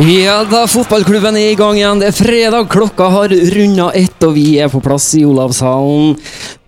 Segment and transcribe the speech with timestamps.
[0.00, 1.98] Ja da, fotballklubben er i gang igjen.
[2.00, 6.14] Det er fredag, klokka har runda ett, og vi er på plass i Olavshallen.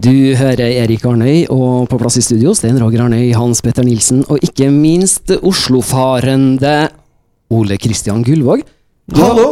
[0.04, 4.21] Du hører Erik Arnøy, og på plass i studio Sten Roger Arnøy, Hans Petter Nilsen,
[4.29, 6.90] og ikke minst Oslo-farende
[7.56, 8.67] Ole Kristian Gullvåg.
[9.17, 9.49] Hallo!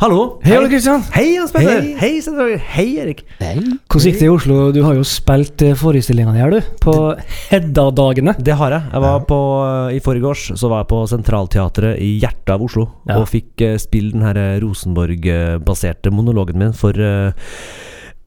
[0.00, 0.38] Hallo.
[0.40, 1.02] Hei, Ole Kristian.
[1.12, 1.82] Hei, Hans Petter.
[2.00, 2.14] Hei.
[2.24, 2.58] Hei.
[2.72, 3.18] Hei, Erik.
[3.36, 3.58] Hei.
[3.60, 4.54] Hvordan gikk det i Oslo?
[4.72, 6.70] Du har jo spilt eh, forestillinga di her, du.
[6.80, 6.94] På
[7.50, 8.32] Hedda-dagene.
[8.40, 8.86] Det har jeg.
[8.94, 12.86] Jeg var på, eh, I forgårs så var jeg på Sentralteatret i hjertet av Oslo.
[13.10, 13.18] Ja.
[13.20, 17.36] Og fikk eh, spille den her Rosenborg-baserte monologen min for eh,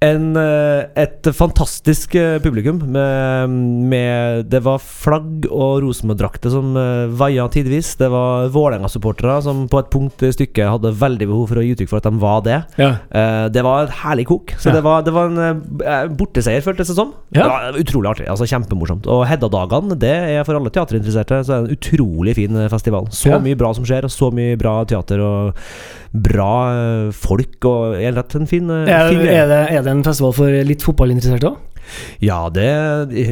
[0.03, 2.81] en, eh, et fantastisk eh, publikum.
[2.93, 3.53] Med,
[3.89, 7.93] med Det var flagg og Rosenborg-drakter som uh, vaia tidvis.
[7.99, 11.73] Det var Vålerenga-supportere som på et punkt i stykket hadde veldig behov for å gi
[11.75, 12.59] uttrykk for at de var det.
[12.81, 12.91] Ja.
[13.13, 14.55] Uh, det var et herlig kok.
[14.59, 14.77] Så Ja.
[14.77, 15.41] det, var, det var en
[15.83, 17.13] eh, borteseier, føltes det som.
[17.31, 17.43] Ja.
[17.43, 18.27] Det var utrolig artig.
[18.29, 19.07] altså Kjempemorsomt.
[19.07, 23.09] Og Hedda-dagene det er for alle teaterinteresserte Så er det en utrolig fin eh, festival.
[23.13, 25.61] Så mye bra som skjer, og så mye bra teater og
[26.13, 27.57] bra eh, folk.
[27.69, 31.51] Og hele en fin, eh, Er, er, det, er det en festival for litt fotballinteresserte
[31.53, 31.61] òg?
[32.23, 32.63] Ja, det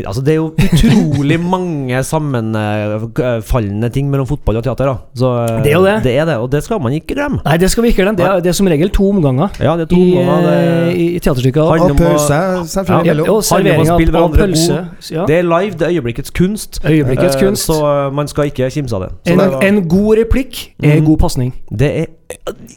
[0.06, 4.96] Altså, det er jo utrolig mange sammenfallende ting mellom fotball og teater, da.
[5.16, 5.30] Så
[5.64, 5.96] Det er jo det.
[6.04, 7.40] Det er det, og det skal man ikke glemme.
[7.46, 8.18] Nei, det skal vi ikke glemme.
[8.20, 11.06] Det, er- det er som regel to omganger Ja, det er to i, eh, i,
[11.16, 11.62] i teaterstykket.
[11.64, 13.26] Og, Og selvfølgelig.
[13.26, 14.80] ja, og servering av, av pølse.
[15.12, 15.26] Ja.
[15.28, 16.82] det er live, det er øyeblikkets kunst.
[16.86, 17.66] Øyeblikkets Eh, kunst.
[17.66, 19.10] Så eh, man skal ikke kimse av det.
[19.28, 21.06] Så En, det, var- en god replikk er mm.
[21.06, 21.54] god pasning.
[21.80, 22.06] det er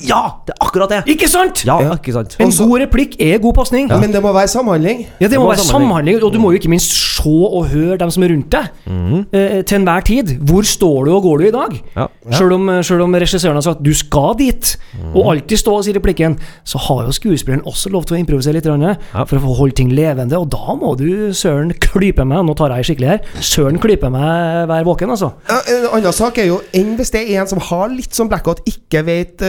[0.04, 0.20] Ja!
[0.46, 1.02] Det er akkurat det!
[1.14, 1.64] Ikke sant?!
[1.66, 1.92] Ja, Ja.
[1.96, 2.36] ikke sant.
[2.40, 3.88] En Også- god replikk er god pasning.
[3.88, 5.06] Men det må være samhandling.
[5.20, 7.96] Ja, det må må være samhandling, og du må jo ikke minst se og høre
[7.98, 8.66] dem som er rundt deg.
[8.86, 9.26] Mhm.
[9.32, 10.24] eh, til enhver tid.
[10.40, 11.82] Hvor står du og går du i dag?
[11.96, 12.06] Ja.
[12.32, 15.16] Selv, om, selv om regissøren har sagt du skal dit, Mhm.
[15.16, 18.52] og alltid stå og si replikken, så har jo skuespilleren også lov til å improvisere
[18.54, 19.24] litt, grann, Ja.
[19.24, 20.32] for å få holde ting levende.
[20.38, 24.10] Og da må du søren klype meg, nå tar jeg i skikkelig her, søren klype
[24.10, 25.32] meg være våken, altså.
[25.48, 28.28] Ja, En annen sak er jo enn hvis det er en som har litt sånn
[28.28, 29.40] blackout, ikke vet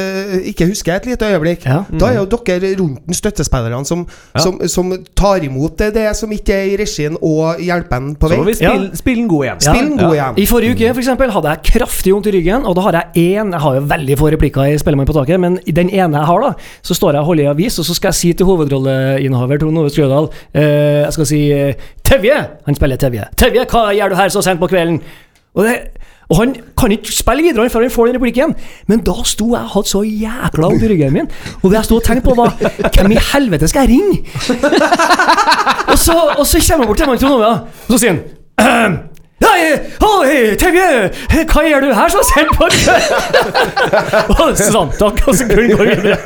[0.52, 1.66] Ikke husker et lite øyeblikk.
[1.66, 1.82] Ja.
[2.00, 4.42] Da er jo dere rundt den støttespillerne som, Ja.
[4.44, 8.30] som, som tar imot det, det som ikke er i regien, og hjelper en på
[8.30, 8.38] vei.
[8.38, 9.64] Så må vi spille, spille den god igjen.
[9.66, 9.74] Ja.
[9.80, 10.40] Den god igjen.
[10.44, 13.26] I forrige uke for eksempel, hadde jeg kraftig vondt i ryggen, og da har jeg
[13.40, 16.18] én Jeg har jo veldig få replikker i Spellemann på taket, men i den ene
[16.18, 18.34] jeg har, da, så står jeg og holder i avis, og så skal jeg si
[18.34, 21.74] til hovedrolleinnehaver Trond Ove Skrødal eh, Jeg skal si eh,
[22.06, 22.38] Tevje!
[22.66, 23.26] Han spiller Tevje.
[23.38, 25.00] Tevje, hva gjør du her så sent på kvelden?
[25.56, 25.76] Og, det,
[26.30, 28.56] og han kan ikke spille videre før han får den replikken.
[28.88, 31.28] Men da sto jeg og hadde så jækla vondt i ryggen min.
[31.62, 32.56] Og det jeg sto og tenkte på, var
[32.96, 34.22] Hvem i helvete skal jeg ringe?
[35.92, 38.24] og, så, og så kommer jeg bort til meg, Trond Ove, og så sier han
[38.58, 38.98] «Ahem,
[39.46, 39.66] Hei,
[40.02, 40.86] hei, Tevje!
[41.52, 43.56] Hva gjør du her så sent på kvelden?
[44.36, 44.56] Og
[45.00, 46.18] takk, og så kunne vi gå videre.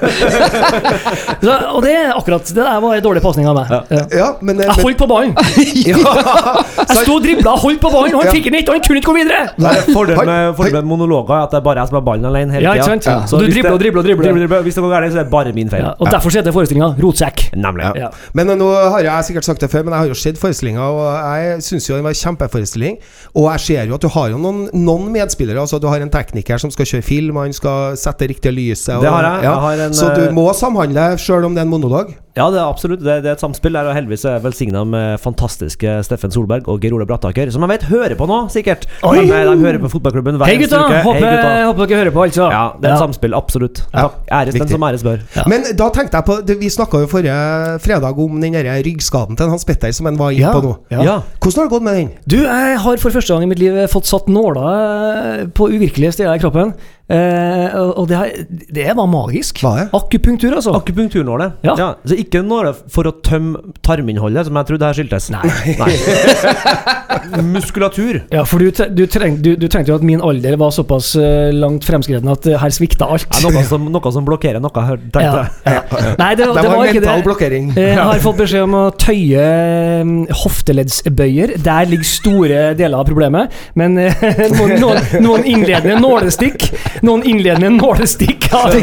[1.44, 3.72] Så, og det er akkurat Det der var en dårlig pasning av meg.
[3.72, 4.02] Ja.
[4.20, 5.36] Ja, men, eh, Jeg holdt på ballen.
[5.90, 9.02] Jeg sto og dribla, holdt på ballen, og han fikk den ikke, og han kunne
[9.02, 9.42] ikke gå videre!
[9.62, 12.30] Nei, Fordelen med, fordelen med monologer er at det er bare jeg som har ballen
[12.30, 12.98] alene hele Ja, tida.
[13.20, 13.28] Ja.
[13.30, 14.30] Så du dribler og dribler og dribler.
[14.30, 14.66] dribler, dribler.
[14.68, 15.86] Hvis det går galt, så er det bare min feil.
[15.86, 17.50] Ja, og derfor heter forestillinga Rotsekk.
[17.60, 17.90] Nemlig.
[18.00, 18.08] Ja.
[18.08, 18.12] Ja.
[18.38, 20.42] Men eh, nå har jeg, jeg sikkert sagt det før, men jeg har jo sett
[20.42, 21.08] forestillinga, og
[21.40, 23.00] jeg syns jo den var en kjempeforestilling.
[23.36, 25.62] Og jeg ser jo at du har jo noen, noen medspillere.
[25.62, 28.96] Altså Du har en tekniker som skal kjøre film, han skal sette riktige lyset.
[28.98, 29.44] Og, Det har jeg.
[29.46, 32.14] Jeg har en, så du eh, må samhandle sjøl om det er en monolog.
[32.38, 33.02] Ja, det er absolutt.
[33.04, 36.68] Det, det er et samspill der, og heldigvis er jeg velsigna med fantastiske Steffen Solberg
[36.70, 38.86] og Geir Ole Brattaker, som jeg vet hører på nå, sikkert.
[39.08, 39.24] Oi!
[39.24, 40.82] De, de hører på fotballklubben hver Hei, gutta!
[40.86, 41.00] uke.
[41.08, 41.56] Håper, Hei, gutta.
[41.72, 42.50] håper dere hører på, altså.
[42.54, 43.36] Ja, det er et samspill.
[43.40, 43.82] Absolutt.
[43.96, 44.06] Ja.
[44.42, 45.24] Æres den som æres bør.
[45.36, 45.48] Ja.
[45.52, 49.50] Men da tenkte jeg på det, Vi snakka jo forrige fredag om den ryggskaden til
[49.52, 50.76] Hans Petter som han var inne Ja, på nå.
[50.94, 51.02] ja.
[51.10, 51.18] Ja.
[51.40, 52.10] Hvordan har det gått med den?
[52.30, 56.36] Du, jeg har for første gang i mitt liv fått satt nåler på uvirkelige steder
[56.38, 56.74] i kroppen.
[57.10, 58.44] Eh, og det, har-
[58.80, 59.62] det var magisk.
[59.64, 59.88] Hva er?
[59.98, 60.76] Akupunktur, altså.
[60.78, 61.52] Akupunkturnåle.
[61.66, 61.96] Ja.
[62.06, 65.30] Så ikke nåle for å tømme tarminnholdet, som jeg trodde her skyldtes.
[65.34, 65.42] Nei.
[67.44, 68.22] Muskulatur.
[68.34, 71.50] Ja, for du, du, treng, du, du tenkte jo at min alder var såpass eh,
[71.56, 73.28] langt fremskreden at eh, her svikta alt.
[73.40, 75.50] Ja, noe, som, noe som blokkerer noe, tenkte jeg.
[75.76, 75.82] ja.
[76.20, 77.28] Nei, det, De det har var ikke mental det.
[77.28, 77.72] blokkering.
[77.76, 81.56] Eh, Jeg har fått beskjed om å tøye eh, hofteleddsbøyer.
[81.66, 83.56] Der ligger store deler av problemet.
[83.80, 83.98] Men
[84.58, 86.70] noen, noen, noen innledende nålestikk
[87.06, 88.74] Noen innledende nålestikk har,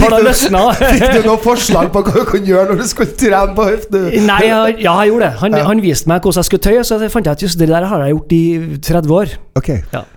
[0.00, 0.62] har da løsna.
[0.78, 4.02] Fikk du noen forslag på hva du kunne gjøre når du skulle trene på hofte?
[4.28, 5.32] Nei, jeg, ja, jeg gjorde det.
[5.42, 5.64] Han, Ja.
[5.68, 7.86] han viste meg hvordan jeg skulle tøye, så jeg fant jeg at just det der
[7.90, 8.42] har jeg gjort i
[8.90, 9.34] 30 år.
[9.58, 9.68] Ok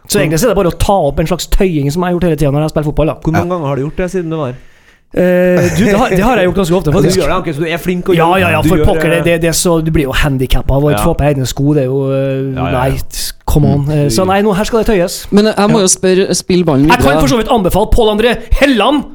[0.07, 2.17] Så egentlig så er det bare å ta opp en slags tøying som jeg har
[2.17, 3.07] gjort hele tida når jeg spiller fotball.
[3.13, 3.17] Da.
[3.23, 4.53] Hvor mange ganger har du gjort det siden du var
[5.13, 7.61] Eh, du, det, har, det har jeg gjort ganske ofte, Du gjør det, ok, så
[7.63, 9.09] du er flink og Ja, ja, ja, du for gjør, pokker.
[9.13, 11.47] Det, eh, det, det så, du blir jo handikappa av å ikke få på egne
[11.47, 11.67] sko.
[11.77, 12.81] Det er jo uh, Ja, ja, ja.
[12.81, 13.85] Nei, come on.
[13.87, 15.15] Uh, Så nei, nå her skal det tøyes.
[15.31, 18.35] Men jeg må jo spørre, spille ballen Jeg kan for så vidt anbefale Pål André
[18.59, 19.13] Helland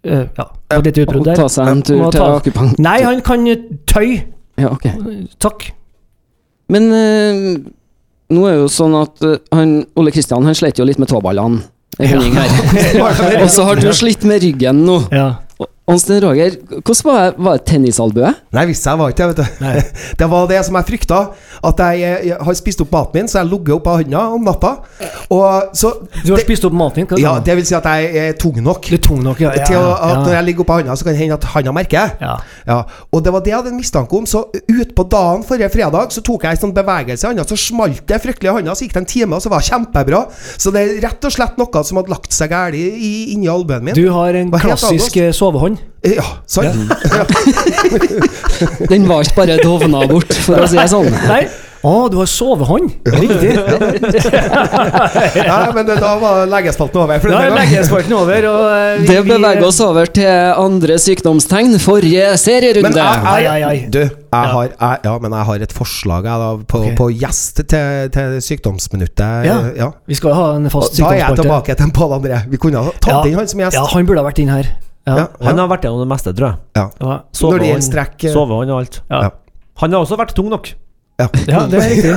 [0.00, 2.38] Uh, Ja, det var et lite utbrudd Og ta seg en tur til Akupang.
[2.38, 2.78] akupunkt.
[2.80, 3.42] Nei, han kan
[3.84, 4.14] tøy.
[4.56, 4.86] Ja, ok.
[5.44, 5.66] Takk.
[6.72, 9.20] Men nå er det jo sånn at
[9.52, 11.60] han, Ole Kristian han slet jo litt med tåballene
[12.00, 13.42] en vending her.
[13.44, 14.98] Og så har du slitt med ryggen nå.
[15.14, 15.28] Ja.
[15.90, 17.34] Og Sten Roger, hvordan var?
[17.50, 18.40] Var tennisalbuet?
[18.54, 19.86] Nei, visste jeg var ikke det, vet du.
[20.20, 21.20] Det var det som jeg frykta.
[21.66, 24.46] At jeg, jeg har spist opp maten min, så jeg ligger opp av hånda om
[24.46, 24.72] natta.
[25.32, 25.92] Og så
[26.22, 27.22] Du har det, spist opp maten din?
[27.22, 28.86] Ja, det vil si at jeg er tung nok.
[28.86, 29.52] Du er tung nok, ja.
[29.56, 31.48] ja, Til å, at når jeg ligger opp av hånda, så kan det hende at
[31.54, 32.14] handa merker.
[32.20, 32.36] ja.
[32.70, 34.26] Ja, og det var det jeg hadde en mistanke om.
[34.28, 38.04] Så utpå dagen forrige fredag Så tok jeg en sånn bevegelse i handa, så smalt
[38.08, 38.76] det fryktelig i handa.
[38.76, 40.20] Så gikk det en time, og så var det kjempebra.
[40.60, 43.96] Så det er rett og slett noe som hadde lagt seg galt inni albuen min.
[43.96, 45.79] Du har en klassisk eh, sovehånd.
[46.00, 46.72] Ja, sant?
[48.92, 51.10] Den var ikke bare dovna bort, for å si det sånn.
[51.28, 51.42] Nei.
[51.80, 52.90] Å, du har sovehånd!
[53.08, 53.54] Riktig.
[55.40, 57.22] Ja, men da var legespalten over.
[57.24, 60.28] Da er leggespalten legespalten over, og eh, Det beveger oss over til
[60.60, 61.78] andre sykdomstegn.
[61.80, 62.92] Forrige Men serierunde.
[63.00, 63.88] jeg, Ai, ai, jeg, ai.
[63.96, 66.94] du, jeg har, jeg, ja, men jeg har et forslag jeg, da, på, okay.
[67.00, 69.48] på gjest til, til sykdomsminuttet.
[69.48, 69.56] Ja.
[69.80, 69.88] Ja.
[70.04, 72.44] Vi skal ha en fast fast Da er jeg tilbake til Pål André.
[72.52, 73.24] Vi kunne ha tatt Ja.
[73.24, 73.80] inn han som gjest.
[73.80, 74.68] Ja, han burde ha vært inn her.
[75.08, 75.26] Ja.
[75.46, 76.58] Han har vært gjennom det meste, tror jeg.
[76.76, 76.88] Ja.
[77.00, 79.00] Når det gjelder strekk eh, sovehånd og alt.
[79.10, 79.22] Ja.
[79.28, 79.30] Ja.
[79.80, 80.74] Han har også vært tung nok.
[81.20, 81.26] ja.
[81.48, 82.12] ja, det er riktig.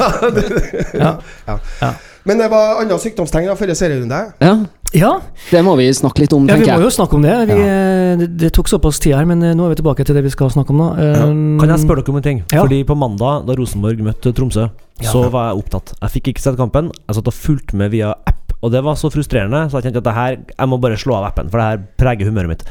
[1.03, 1.17] Ja.
[1.47, 1.93] Ja.
[2.23, 4.19] Men det var andre sykdomstegn før serierunde.
[4.39, 4.51] Ja,
[4.95, 5.09] ja.
[5.49, 7.33] det må vi snakke litt om, Ja, vi må jo snakke om det.
[7.49, 8.27] Vi, eh, det.
[8.39, 10.51] Det tok såpass tid her, men eh, nå er vi tilbake til det vi skal
[10.53, 10.87] snakke om nå.
[10.95, 12.39] Um, Kan jeg spørre dere om en ting?
[12.53, 12.61] Ja.
[12.63, 14.69] Fordi på mandag, da Rosenborg møtte Tromsø,
[15.01, 15.09] Ja.
[15.09, 15.95] så var jeg opptatt.
[15.99, 16.91] Jeg fikk ikke sett kampen.
[17.07, 19.99] Jeg satt og fulgte med via app, og det var så frustrerende, så jeg kjente
[19.99, 22.63] at det her Jeg må bare slå av appen, for det her preger humøret mitt.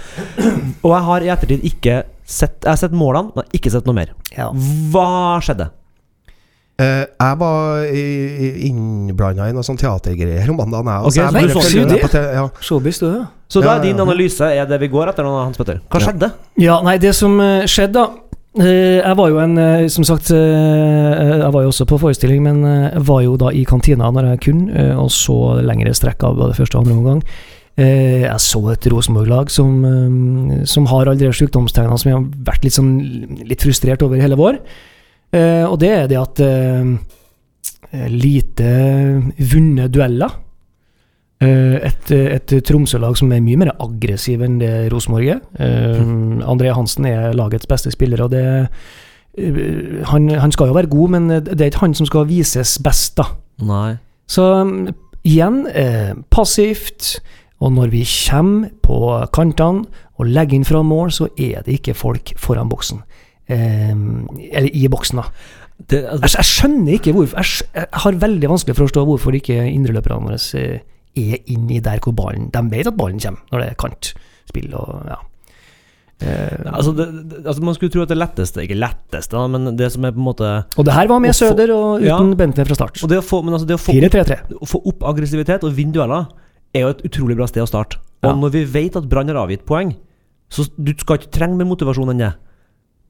[0.83, 3.99] Og jeg har i ettertid ikke sett Jeg har sett målene, men ikke sett noe
[4.01, 4.15] mer.
[4.33, 4.49] Ja.
[4.95, 5.69] Hva skjedde?
[6.81, 7.85] Eh, jeg var
[8.67, 11.05] innblanda i noe sånn teatergreier om mandagen, jeg.
[11.05, 12.11] Ok, så jeg så du så det?
[12.15, 12.47] te- ja.
[12.65, 13.27] Showbiz, du, ja.
[13.53, 15.83] Så da Ja, er din analyse er det vi går etter, Hans Petter.
[15.93, 16.31] Hva skjedde?
[16.59, 18.07] Ja, nei, det som eh, skjedde da
[18.53, 22.59] Jeg var jo en eh, Som sagt, eh, jeg var jo også på forestilling, men
[22.69, 26.27] eh, jeg var jo da i kantina når jeg kunne, eh, og så lengre strekk
[26.29, 27.23] av både første og andre omgang.
[27.81, 32.29] Eh, Jeg så et Rosenborg-lag som, eh, som har alle de sykdomstegnene som jeg har
[32.53, 32.93] vært litt, sånn,
[33.49, 34.61] litt frustrert over hele vår.
[35.33, 38.69] Eh, Og det er det at eh, lite
[39.41, 40.29] vunne dueller.
[41.43, 45.41] Eh, Et, et Tromsø-lag som er mye mer aggressiv enn det Rosenborg er.
[45.59, 46.03] Eh,
[46.47, 48.45] André Hansen er lagets beste spiller, og det
[49.39, 52.77] eh, han, han skal jo være god, men det er ikke han som skal vises
[52.85, 53.27] best, da.
[53.67, 53.97] Nei.
[54.31, 54.93] Så mm,
[55.25, 55.65] igjen,
[56.31, 57.17] passivt.
[57.63, 58.97] Og når vi kommer på
[59.35, 59.85] kantene
[60.19, 63.03] og legger inn fra mål, så er det ikke folk foran boksen.
[63.47, 63.93] Eh,
[64.51, 65.29] eller i boksen, da.
[65.83, 69.03] Det, Jeg, altså, jeg skjønner ikke hvorfor Jeg, jeg har veldig vanskelig for å forstå
[69.09, 70.39] hvorfor ikke indreløperne våre
[71.17, 75.03] er inni der hvor ballen De vet at ballen kommer når det er kantspill og
[75.11, 75.19] ja.
[76.23, 79.75] Eh, altså, det, det, altså, man skulle tro at det letteste Ikke letteste, da, men
[79.77, 82.15] det som er på en måte og det her var med Søder og Ja.
[82.21, 83.01] uten Bentner fra start.
[83.03, 84.37] Og det å få, men altså, det å få 4-3-3.
[84.63, 86.29] Å få opp aggressivitet og vinne dueller
[86.73, 87.99] er jo et utrolig bra sted å starte.
[88.23, 88.37] Og Ja.
[88.39, 89.97] når vi vet at Brann har avgitt poeng,
[90.49, 92.33] så du skal ikke trenge mer motivasjon enn det.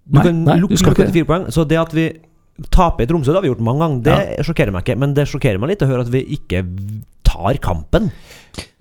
[0.09, 1.45] Du Nei, kan nei, lukke du lukke fire poeng.
[1.53, 2.09] Så det at vi
[2.71, 4.03] taper i Tromsø, det har vi gjort mange ganger.
[4.09, 4.97] Det sjokkerer meg ikke.
[4.99, 6.65] Men det sjokkerer meg litt å høre at vi ikke
[7.33, 8.11] tar kampen.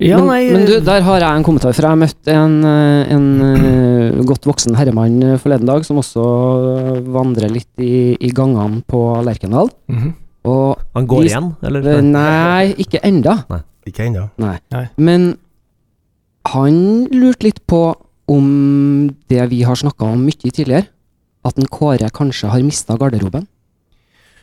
[0.02, 3.12] Ja, men, nei, men du, der har jeg en kommentar, for jeg møtte en, eh,
[3.14, 6.24] en eh, godt voksen herremann eh, forleden dag som også
[7.14, 9.72] vandrer litt i, i gangene på Lerkendal.
[9.88, 10.18] mhm.
[10.42, 11.84] Og Han går de, igjen, eller?
[11.86, 13.36] eh, Nei, ikke enda.
[13.86, 14.24] Ikke ennå.
[14.42, 14.56] Nei.
[14.74, 14.88] Nei.
[14.98, 15.28] Men
[16.50, 16.80] han
[17.14, 17.82] lurte litt på
[18.32, 18.48] om
[19.30, 20.88] det vi har snakka om mye tidligere,
[21.46, 23.46] at en Kåre kanskje har mista garderoben.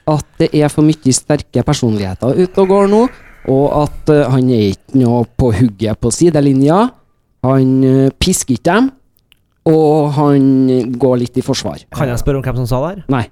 [0.09, 3.01] At det er for mye sterke personligheter ute og går nå,
[3.49, 6.83] og at uh, han er ikke noe på hugget på sidelinja.
[7.47, 8.89] Han uh, pisker ikke dem,
[9.69, 10.47] og han
[11.01, 11.81] går litt i forsvar.
[11.95, 13.03] Kan jeg spørre om hvem som sa det her?
[13.13, 13.25] Nei.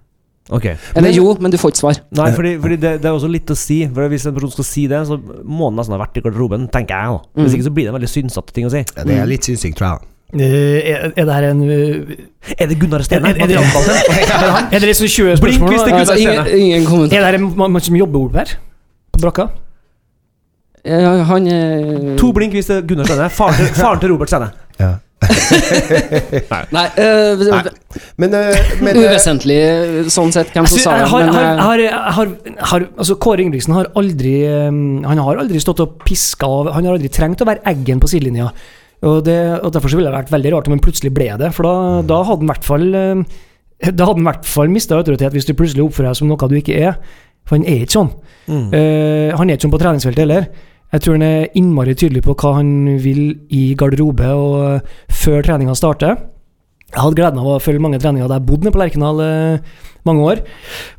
[0.47, 0.77] Okay.
[0.95, 1.97] Eller jo, men du får ikke svar.
[2.15, 3.81] Nei, fordi, fordi det, det er også litt å si.
[3.91, 6.69] For Hvis en person skal si det, så må han nesten ha vært i garderoben,
[6.71, 7.17] tenker jeg.
[7.17, 7.57] da Hvis Mm.
[7.57, 8.83] ikke så blir det en veldig synsete ting å si.
[8.95, 10.07] Ja, det er litt synsing, tror jeg.
[10.27, 12.15] Uh, er, er det her en uh,
[12.59, 13.29] Er det Gunnar Stene?
[13.31, 15.69] Er- er- er det- Er det liksom 20 Blink spørsmål?
[15.71, 16.00] hvis det da?
[16.00, 17.15] ikke- Altså, ingen, ingen kommentar.
[17.17, 18.55] Er det her en man man som jobber oppe her?
[19.12, 19.50] På brakka?
[20.88, 23.27] Ja, han er To blink hvis det er Gunnar Stene.
[23.34, 24.50] Faren til, faren til Robert Stene.
[24.79, 24.96] Ja.
[26.75, 27.62] Nei, Uh, Nei.
[28.22, 29.58] Men, eh, men Uvesentlig
[30.13, 31.82] sånn sett hvem som Altså, sa det, har, men har, har,
[32.13, 32.34] har,
[32.72, 37.00] har, altså Kåre Ingebrigtsen har aldri Han har aldri stått og piska av Han har
[37.00, 38.51] aldri trengt å være eggen på sidelinja.
[39.01, 41.50] Og, det, og Derfor så ville det vært veldig rart om han plutselig ble det.
[41.58, 41.75] For da,
[42.13, 45.50] da hadde han i hvert fall Da hadde han i hvert fall mista autoritet hvis
[45.50, 46.98] du plutselig oppfører deg som noe du ikke er.
[47.48, 48.10] For han er ikke sånn.
[48.48, 48.65] Mm.
[48.74, 50.50] Uh, han er ikke sånn på treningsfeltet heller.
[50.94, 52.72] Jeg tror han er innmari tydelig på hva han
[53.03, 56.15] vil i garderobe og eh, før treninga starter.
[56.88, 60.24] Jeg hadde gleden av å følge mange treninger da jeg bodde på Lerkendal eh, mange
[60.24, 60.41] år.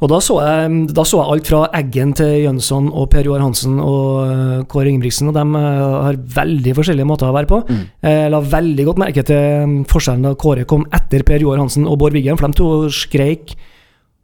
[0.05, 3.41] Og da så, jeg, da så jeg alt fra Eggen til Jønsson og Per Joar
[3.41, 5.65] Hansen og eh, Kåre Ingebrigtsen, og de
[6.05, 7.63] har veldig forskjellige måter å være på.
[7.65, 7.81] Mm.
[8.05, 11.97] Jeg la veldig godt merke til forskjellen da Kåre kom etter Per Joar Hansen og
[12.03, 13.57] Bård Wiggen, for de to skreik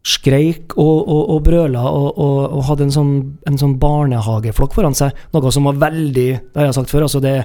[0.04, 3.12] skreik og, og, og brøla og, og, og hadde en sånn,
[3.48, 5.16] en sånn barnehageflokk foran seg.
[5.32, 7.06] Noe som var veldig Det har jeg sagt før.
[7.06, 7.38] Altså det,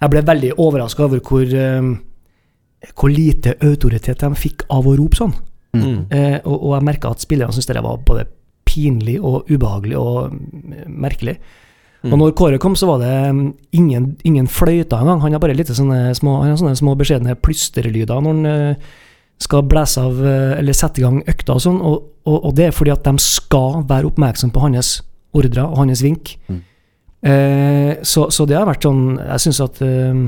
[0.00, 5.20] jeg ble veldig overraska over hvor, eh, hvor lite autoritet de fikk av å rope
[5.20, 5.34] sånn.
[5.76, 5.98] Mm.
[6.08, 8.24] Eh, og, og jeg merka at spillerne syntes det var både
[8.70, 11.36] pinlig og ubehagelig og mm, merkelig.
[12.08, 15.20] Og når Kåre kom, så var det mm, ingen, ingen fløyter engang.
[15.20, 18.92] Han har bare litt sånne små, han har sånne små beskjedne plystrelyder når han eh,
[19.40, 21.78] skal blæse av eh, eller sette i gang økta og sånn.
[21.80, 24.98] Og, og, og det er fordi at de skal være oppmerksom på hans
[25.36, 26.34] ordrer og hans vink.
[26.50, 26.60] Mm.
[27.30, 30.22] Eh, så, så det har vært sånn Jeg syns at eh,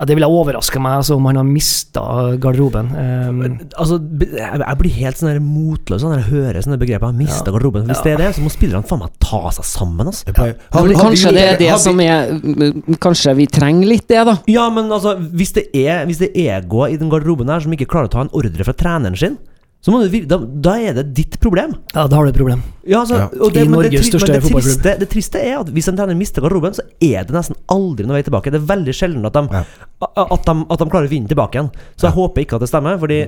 [0.00, 2.02] ja, Det ville overraske meg altså, om han har mista
[2.42, 2.88] garderoben.
[2.98, 3.42] Um,
[3.78, 7.06] Altså, jeg, blir helt sånn motløs når jeg hører sånne begreper.
[7.12, 7.52] Han Mista Ja.
[7.54, 7.86] garderoben.
[7.86, 8.02] Hvis Ja.
[8.02, 10.06] det er det, så må spillerne faen meg ta seg sammen.
[10.10, 10.24] Altså.
[10.26, 12.40] Hadde- har, hadde kanskje vi det er det som er
[12.98, 14.38] Kanskje vi trenger litt det, da.
[14.48, 17.72] Ja, men altså, hvis det er Hvis det er egoer i den garderoben her som
[17.72, 19.38] ikke klarer å ta en ordre fra treneren sin,
[19.84, 21.74] så må du, da, da er det ditt problem.
[21.92, 22.62] ja, da har du et problem.
[22.88, 23.26] Ja, altså, Ja.
[23.36, 24.86] og det, I Norges største fotballklubb.
[25.04, 28.16] det triste er at hvis en trener mister garderoben, så er det nesten aldri noe
[28.16, 28.50] vei tilbake.
[28.54, 29.64] Det er veldig sjelden at de, Ja.
[30.24, 31.68] at de, at de klarer å vinne tilbake igjen.
[32.00, 33.18] Så jeg håper ikke at det stemmer, Fordi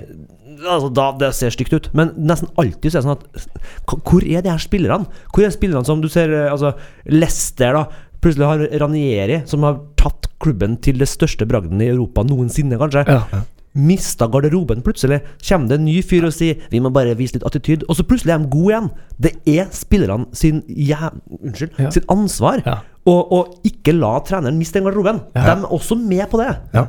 [0.64, 1.90] altså, da, det ser stygt ut.
[1.92, 5.06] Men nesten alltid så er det sånn at Hvor er de her spillerne?
[5.34, 6.72] Hvor er spillerne som du ser eh, altså,
[7.04, 7.84] Lester, da.
[8.24, 13.04] Plutselig har Ranieri, som har tatt klubben til det største bragden i Europa noensinne, kanskje.
[13.06, 13.42] Ja.
[13.76, 15.20] Mista garderoben plutselig.
[15.48, 18.02] Kommer det en ny fyr og sier 'vi må bare vise litt attityd', og så
[18.02, 18.90] plutselig er de gode igjen.
[19.20, 21.10] Det er spillerne sin ja,
[21.44, 21.70] Unnskyld.
[21.78, 21.90] Ja.
[21.90, 22.78] Sitt ansvar Ja.
[23.06, 25.20] å å ikke la treneren miste den garderoben.
[25.34, 26.56] De er også med på det.
[26.74, 26.86] Ja.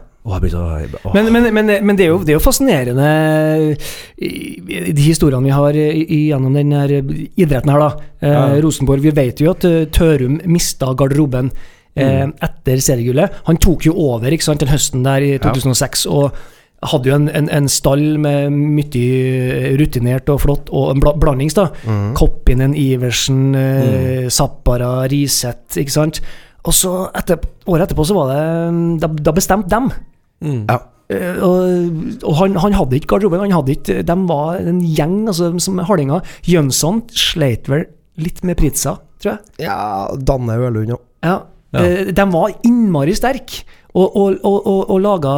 [1.13, 3.77] Men, men, men, men det, er jo, det er jo fascinerende
[4.17, 6.81] de historiene vi har gjennom denne
[7.37, 7.89] idretten her, da.
[8.21, 8.61] Eh, Ja.
[8.61, 11.51] Rosenborg, vi vet jo at eh, Tørum mista garderoben
[11.95, 13.31] eh, etter seriegullet.
[13.47, 16.31] Han tok jo over ikke sant, den høsten der i 2006 og
[16.85, 21.57] hadde jo en, en, en stall med mye rutinert og flott, og en bla, blandings,
[21.57, 21.69] da.
[22.17, 24.27] Koppinen, Iversen, mm.
[24.33, 26.21] Zappara, Riseth, ikke sant.
[26.67, 28.45] Og så, etter, året etterpå, så var det
[29.01, 29.89] Da, da bestemte dem.
[30.43, 30.63] Mm.
[30.67, 30.77] Ja.
[31.07, 33.45] Eh, og, og han, han hadde ikke garderoben.
[33.47, 36.25] Han hadde ikke, de var en gjeng altså, som hardinger.
[36.47, 37.87] Jønsson sleit vel
[38.21, 39.67] litt med Pritza, tror jeg.
[39.69, 39.77] Ja,
[40.17, 41.05] Danne Ølund òg.
[41.25, 41.39] Ja.
[41.75, 41.81] Ja.
[41.83, 43.65] Eh, de var innmari sterke.
[43.97, 45.31] Og, og, og, og, og laga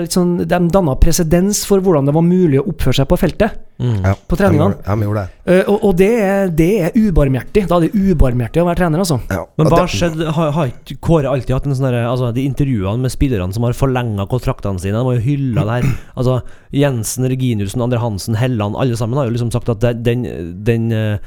[0.00, 3.58] litt sånn, De danna presedens for hvordan det var mulig å oppføre seg på feltet.
[3.82, 3.98] Mm.
[4.06, 4.78] Ja, På treningene.
[4.86, 5.34] De gjorde det.
[5.52, 7.66] Eh, og og det, er- det er ubarmhjertig.
[7.68, 9.18] Da er det ubarmhjertig å være trener, altså.
[9.28, 9.42] Ja.
[9.60, 10.30] Men hva skjedde?
[10.32, 13.76] Har, har ikke Kåre alltid hatt en sånn Altså, de intervjuene med spillerne som har
[13.76, 15.90] forlenga kontraktene sine, de har jo hylla det her.
[16.16, 16.38] Altså,
[16.72, 20.24] Jensen, Reginiussen, Andre Hansen, Helland, alle sammen har jo liksom sagt at det- den,
[20.64, 21.18] den eh,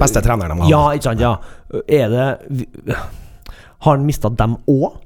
[0.00, 0.70] Beste treneren de har.
[0.74, 1.22] Ja, ikke sant.
[1.22, 1.36] Ja.
[1.86, 2.98] Er det vi-
[3.86, 5.02] Har han mista dem òg?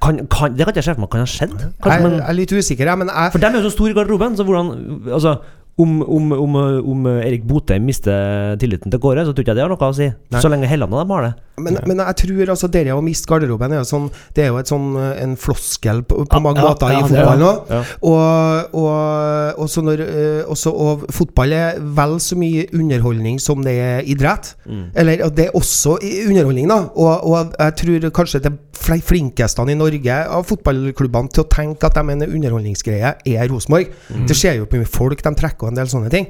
[0.00, 1.56] Kan, kan, det kan ikke jeg se for meg kan ha skjedd.
[1.82, 3.92] Kanskje, jeg jeg, er litt usikker, jeg, men jeg for dem er jo så store
[3.92, 4.70] i garderoben, så hvordan
[5.18, 5.34] Altså,
[5.80, 6.58] om, om, om,
[6.92, 9.96] om Erik Botheim mister tilliten til Kåre, så tror ikke jeg det har noe å
[9.96, 10.10] si.
[10.10, 10.42] Nei.
[10.42, 11.32] Så lenge Helland og dem har det.
[11.60, 14.56] Men, men jeg tror altså det å miste garderoben er jo sånn Det er jo
[14.56, 17.74] et sånn eh, en floskel på, på Ja, mange ja, måter ja, i fotballen òg.
[18.08, 23.60] Og, og, og, så når, eh, også, og fotball er vel så mye underholdning som
[23.64, 24.54] det er idrett.
[24.64, 24.84] Mm.
[25.02, 26.80] Eller det er også underholdning, da.
[26.96, 31.98] Og, og jeg tror kanskje de flinkeste i Norge av fotballklubbene til å tenke at
[31.98, 33.92] de er en underholdningsgreie, er Rosenborg.
[34.08, 34.24] Mm.
[34.30, 36.28] Det ser jo på mye folk de trekker og en del sånne ting.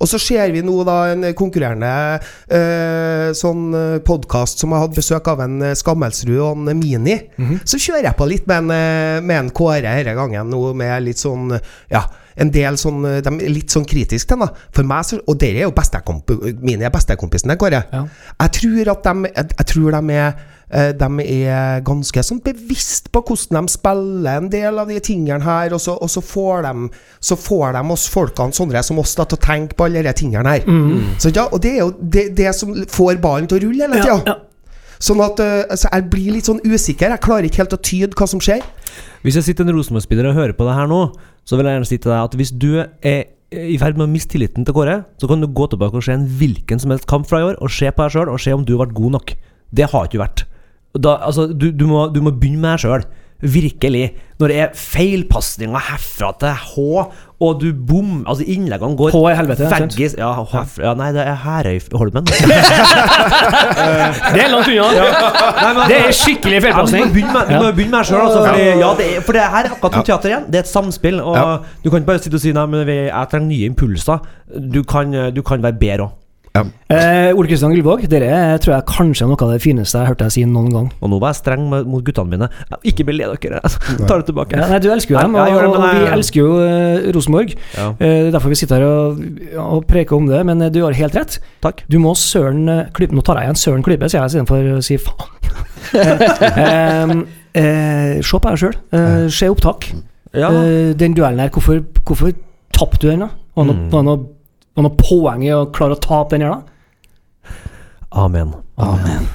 [0.00, 1.90] Og så ser vi nå da en konkurrerende
[2.48, 7.18] eh, sånn podkast som har hatt besøk av en eh, Skammelsrud og en Mini.
[7.68, 11.06] Så kjører jeg på litt med en, eh, med en Kåre denne gangen, nå med
[11.06, 11.52] litt sånn
[11.92, 12.06] Ja.
[12.36, 14.54] En del sånn De er litt sånn kritiske til den.
[14.72, 17.82] For meg så Og dere er jo bestekomp Mini er Kåre.
[17.92, 18.06] Ja.
[18.40, 20.34] Jeg tror at de Jeg, jeg tror de er
[20.72, 25.44] eh, de er ganske sånn bevisst på hvordan de spiller en del av de tingene
[25.44, 26.88] her, og så, og så, får, de,
[27.20, 30.14] så får de oss folkene sånne som oss da til å tenke på alle de
[30.16, 30.64] tingene her.
[31.20, 34.00] Så, ja, og det er jo det, det som får ballen til å rulle hele
[34.00, 34.38] Ja, tida.
[35.02, 37.10] Sånn at eh, altså, jeg blir litt sånn usikker.
[37.10, 38.62] Jeg klarer ikke helt å tyde hva som skjer.
[39.26, 41.04] Hvis jeg sitter en Rosenborg-spiller og hører på det her nå,
[41.48, 44.12] så vil jeg gjerne si til deg at hvis du er i ferd med å
[44.12, 47.08] miste tilliten til Kåre, så kan du gå tilbake og se en hvilken som helst
[47.10, 48.96] kamp fra i år, og se på deg sjøl, og se om du har vært
[48.96, 49.34] god nok.
[49.72, 50.44] Det har ikke vært.
[50.92, 53.04] Da, altså, du, du, må, du må begynne med deg sjøl.
[53.42, 54.12] Virkelig.
[54.38, 56.78] Når det er feilpasninger herfra til H,
[57.42, 61.24] og du bom Altså, innleggene går H i helvete, veggis Ja, herfra, ja, nei, det
[61.26, 62.26] er Herøyholmen.
[64.32, 65.86] Det er langt unna!
[65.90, 67.02] Det er skikkelig Ja, feilpasning.
[67.02, 68.20] du må begynne med, du må deg sjøl.
[68.22, 70.46] Altså, fordi, ja, det er- for det her er akkurat som teater igjen.
[70.46, 71.20] Det er et samspill.
[71.20, 71.56] Og Ja.
[71.84, 74.18] Du kan ikke bare sitte og si Nei, men vi- jeg trenger nye impulser.
[74.72, 76.10] Du kan, du kan være bedre òg.
[76.52, 80.10] Eh, Ole Kristian Gullvåg, dere tror jeg kanskje er noe av det fineste jeg har
[80.12, 80.88] hørt deg si noen gang.
[81.00, 82.48] Og nå var jeg streng med- mot guttene mine.
[82.84, 83.62] Ikke bli lei dere.
[83.64, 84.58] Jeg tar det tilbake.
[84.60, 87.54] Ja, nei, du elsker jo dem, og, og, og vi elsker jo uh, Rosenborg.
[87.78, 87.86] Ja.
[87.96, 89.22] Eh, er derfor vi sitter her og,
[89.78, 91.38] og preker om det, men eh, du har helt rett.
[91.64, 91.84] Takk.
[91.88, 95.00] Du må søren klype Nå tar jeg igjen søren klype, sier jeg istedenfor å si
[95.00, 95.32] faen.
[96.60, 97.16] eh,
[97.62, 98.76] eh, se på deg sjøl.
[99.32, 99.88] se opptak.
[100.36, 100.52] Ja.
[100.52, 102.32] Eh, den duellen her, hvorfor, hvorfor
[102.76, 103.32] tapte du den, da?
[103.56, 104.28] Var det noe, Mm.
[104.74, 106.62] Var noe, poeng i å klare å tape den her, da?
[108.22, 108.52] Amen.
[108.76, 109.28] Amen.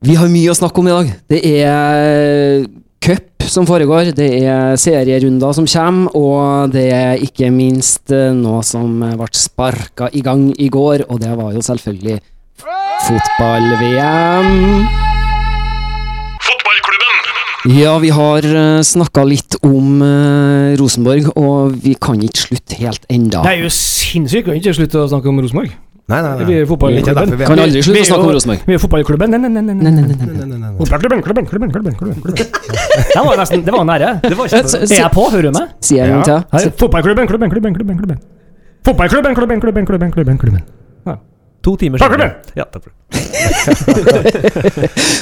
[0.00, 1.10] Vi har mye å snakke om i dag.
[1.28, 2.64] Det er
[3.02, 8.62] cup som foregår, det er serierunder som kommer, og det er ikke minst eh, noe
[8.66, 12.20] som ble sparka i gang i går, og det var jo selvfølgelig
[13.08, 15.09] fotball-VM.
[17.68, 18.40] Ja, vi har
[18.86, 23.42] snakka litt om eh, Rosenborg, og vi kan ikke slutte helt enda.
[23.44, 25.74] Det er jo sinnssykt å ikke slutte å snakke om Rosenborg.
[26.10, 26.46] Nei, nei, nei.
[26.48, 27.36] Vi er fotballklubben.
[27.38, 28.64] vi Kan aldri slutte å snakke om Rosenborg.
[28.66, 29.30] Vi er fotballklubben.
[29.36, 30.72] Nei, nei, nei, nei.
[30.80, 32.34] Fotballklubben, klubben, klubben, klubben, klubben.
[33.14, 34.08] Det var nesten Det var nære.
[34.24, 35.28] Det var Eh, s- Er jeg på?
[35.30, 35.68] Hører du meg?
[35.84, 36.72] Si en gang til.
[36.80, 38.18] Fotballklubben, klubben, klubben, klubben, klubben.
[38.88, 40.62] Fotballklubben, klubben, klubben, klubben, klubben, klubben.
[41.60, 42.30] To timer Takk for det.
[42.56, 42.96] Ja, takk for det.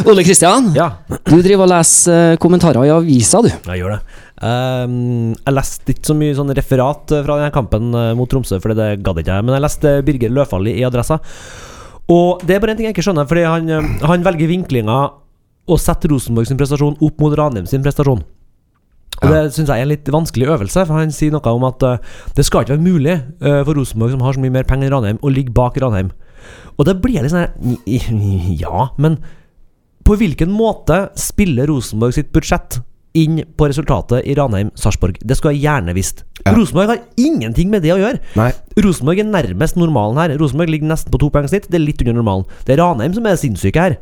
[0.09, 0.87] Ole Kristian, Ja,
[1.27, 3.49] du driver og leser eh, kommentarer i avisa, du.
[3.51, 4.01] jeg gjør det.
[4.39, 8.57] Um, jeg leste ikke så mye sånn referat eh, fra denne kampen eh, mot Tromsø,
[8.63, 9.43] for det gadd ikke jeg.
[9.49, 11.17] Men jeg leste Birger Løfaldli i Adressa.
[12.15, 13.63] Og det er bare en ting jeg ikke skjønner, fordi han,
[14.07, 14.99] han velger vinklinga
[15.69, 18.23] og setter Rosenborg sin prestasjon opp mot Ranheim sin prestasjon.
[19.19, 21.81] Og Det syns jeg er en litt vanskelig øvelse, for han sier noe om at
[21.85, 21.99] uh,
[22.39, 24.95] det skal ikke være mulig uh, for Rosenborg, som har så mye mer penger enn
[24.95, 26.13] Ranheim, å ligge bak Ranheim.
[26.79, 29.19] Og da blir litt sånn her Ja, men
[30.09, 32.79] på hvilken måte spiller Rosenborg sitt budsjett
[33.19, 35.19] inn på resultatet i Ranheim-Sarpsborg?
[35.21, 36.23] Det skulle jeg gjerne visst.
[36.45, 36.55] Ja.
[36.57, 38.21] Rosenborg har ingenting med det å gjøre.
[38.39, 38.51] Nei.
[38.85, 40.37] Rosenborg er nærmest normalen her.
[40.41, 41.69] Rosenborg ligger nesten på to poeng snitt.
[41.69, 42.49] Det er litt under normalen.
[42.65, 43.99] Det er Ranheim som er sinnssyke her.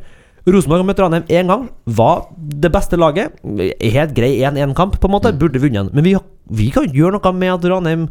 [0.46, 1.66] Rosenborg har møtt Ranheim én gang.
[1.99, 2.22] Var
[2.62, 3.34] det beste laget.
[3.42, 5.34] Helt grei 1-1-kamp, på en måte.
[5.34, 5.92] Burde vunnet den.
[5.96, 6.14] Men vi,
[6.62, 8.08] vi kan ikke gjøre noe med at Ranheim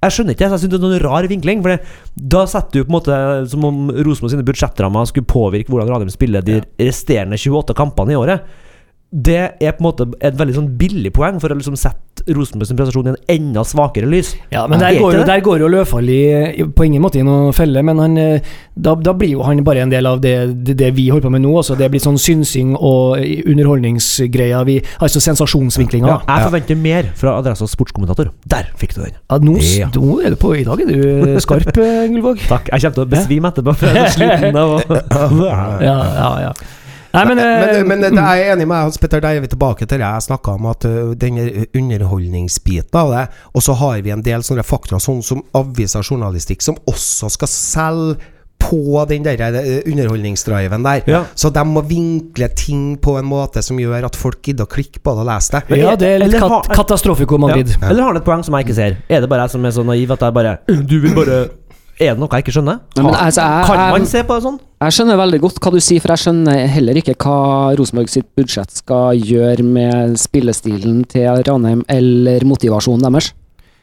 [0.00, 1.60] jeg skjønner ikke, jeg synes det er en rar vinkling.
[1.60, 1.80] For det,
[2.32, 3.16] Da setter du på en måte
[3.52, 8.20] som om Rosenborg sine budsjettrammer skulle påvirke hvordan Radium spiller de resterende 28 kampene i
[8.20, 8.40] året.
[9.12, 11.98] Det er på en måte et veldig sånn billig poeng for å liksom sette
[12.30, 14.34] Rosenborgs prestasjon i en enda svakere lys.
[14.52, 15.26] Ja, men der Er går, jo, det?
[15.26, 16.18] der går jo Løfald i,
[16.60, 18.40] i- på ingen måte i noen felle, men han, eh,
[18.76, 21.32] da, da blir jo han bare en del av det, det, det vi holder på
[21.32, 21.50] med nå.
[21.56, 21.74] Altså.
[21.80, 24.64] Det blir sånn synsing og underholdningsgreier.
[24.68, 26.06] Vi, altså sensasjonsvinklinger.
[26.08, 26.36] Ja, Ja.
[26.36, 28.30] jeg forventer mer fra Adressas sportskommentator.
[28.46, 29.14] Der fikk du den.
[29.42, 29.88] nå, Ja.
[29.94, 32.38] nå er du på I dag er du skarp, eh, Gullvåg.
[32.46, 32.68] Takk.
[32.72, 33.74] Jeg kommer til å besvime etterpå.
[33.76, 34.82] For jeg er så sliten av
[35.80, 36.52] Ja, ja, ja.
[37.12, 39.86] Nei, men, eh, Men, men jeg er enig med Hans Petter, der er vi tilbake
[39.86, 40.84] til det jeg snakka om, at
[41.18, 43.24] denne underholdningsbiten av det.
[43.54, 47.50] Og så har vi en del sånne faktorer, sånn som aviser journalistikk, som også skal
[47.50, 48.20] selge
[48.60, 51.00] på den der eh, underholdningsdriven der.
[51.08, 51.22] Ja.
[51.34, 55.00] Så de må vinkle ting på en måte som gjør at folk gidder å klikke
[55.00, 55.78] på det og lese det.
[55.80, 57.72] ja, det er litt Eller kat har- Katastrofiko Madrid.
[57.80, 57.88] Ja.
[57.88, 58.98] Eller har han et poeng som jeg ikke ser?
[59.08, 61.38] Er det bare jeg som er så naiv at jeg bare Du vil bare
[62.00, 62.80] Er det noe jeg ikke skjønner?
[62.96, 64.60] Ja, men altså, jeg- kan jeg- man se på det sånn?
[64.80, 68.30] Jeg skjønner veldig godt hva du sier, for jeg skjønner heller ikke hva Rosenborg sitt
[68.32, 73.28] budsjett skal gjøre med spillestilen til Ranheim, eller motivasjonen deres.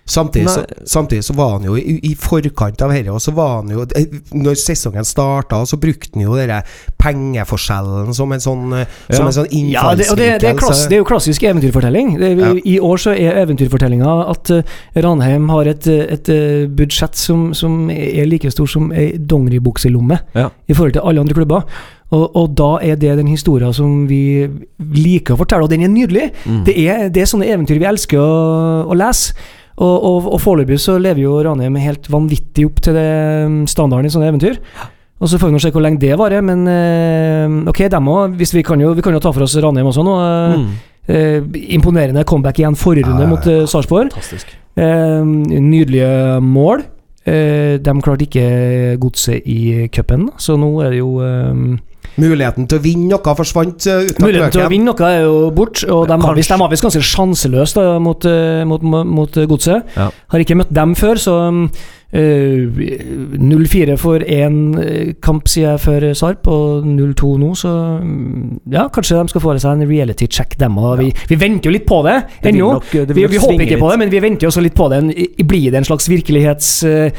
[0.08, 3.58] Samtidig så, samtidig så var han jo i, i forkant av dette, og så var
[3.58, 6.54] han jo eh, Når sesongen starta, så brukte han jo den
[7.02, 9.28] pengeforskjellen som en sånn, eh, som Ja.
[9.28, 12.16] en sånn Ja, det, det, det, er klass, det er jo klassisk eventyrfortelling.
[12.20, 12.54] Det, Ja.
[12.64, 14.64] I år så er eventyrfortellinga at eh,
[14.96, 16.32] Ranheim har et, et
[16.76, 20.50] budsjett som, som er like stor som ei dongeribukselomme Ja.
[20.68, 21.68] i forhold til alle andre klubber.
[22.16, 24.48] Og, og da er det den historien som vi
[24.80, 26.30] liker å fortelle, og den er nydelig.
[26.46, 26.62] Mm.
[26.64, 29.34] Det, er, det er sånne eventyr vi elsker å, å lese.
[29.78, 33.08] Og, og, og foreløpig så lever jo Ranheim helt vanvittig opp til det
[33.46, 34.56] mm, standarden i sånne eventyr.
[35.22, 38.36] Og så får vi nå se hvor lenge det varer, men eh, ok, dem òg.
[38.38, 40.16] Vi, kan jo- vi kan jo ta for oss Ranheim også nå.
[40.58, 40.68] Mm.
[41.08, 41.42] eh,
[41.78, 44.14] imponerende comeback igjen forrige runde Ja, ja, mot uh, Sarpsborg.
[44.78, 46.84] Eh, nydelige mål.
[47.28, 51.54] Eh, de klarte ikke godset i cupen, så nå er det jo eh,
[52.18, 55.36] Muligheten til å vinne noe forsvant uh, uten Muligheten til å vinne noe er jo
[55.54, 56.56] bort, og de har visst,
[56.88, 59.94] ganske sjanseløse mot, eh, mot, mot, mot godset.
[59.98, 60.10] Ja.
[60.34, 65.82] Har ikke møtt dem før, så um, Eh, 0-4 for én eh, kamp, sier jeg
[65.84, 70.28] før Sarp, og 0-2 nå, så mm, ja, kanskje de skal få seg en reality
[70.32, 71.02] check, dem òg.
[71.02, 72.16] Vi, vi venter jo litt på det
[72.52, 72.70] ennå.
[72.92, 75.02] Vi, vi håper ikke på det, men vi venter jo også litt på det.
[75.48, 76.72] Blir det en slags virkelighets...
[76.88, 77.12] eh,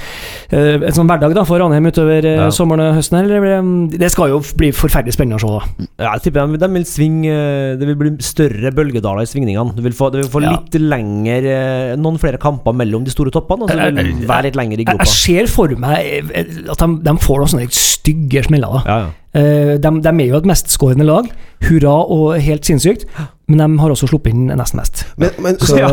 [0.50, 2.48] eh, en sånn hverdag da for Ranheim utover eh, Ja.
[2.54, 3.18] sommeren og høsten?
[3.22, 5.86] Eller, det- det skal jo bli forferdelig spennende å se, da.
[6.04, 9.74] Ja, jeg tipper de, de vil svinge eh, Det vil bli større bølgedaler i svingningene.
[9.76, 10.54] Du vil få, du vil få Ja.
[10.56, 14.48] litt lenger eh, Noen flere kamper mellom de store toppene, og så vil det være
[14.48, 15.06] litt lenger i gropa.
[15.06, 18.78] jeg ser for meg eh, at de, de får noen sånne stygge smeller.
[18.78, 18.82] da.
[18.86, 19.16] Ja, ja.
[19.36, 21.28] Eh, de, de er jo et mestskårende lag.
[21.68, 23.04] Hurra og helt sinnssykt.
[23.48, 25.02] Men de har også sluppet inn nesten mest.
[25.20, 25.88] Men, men, Så, så, Ja,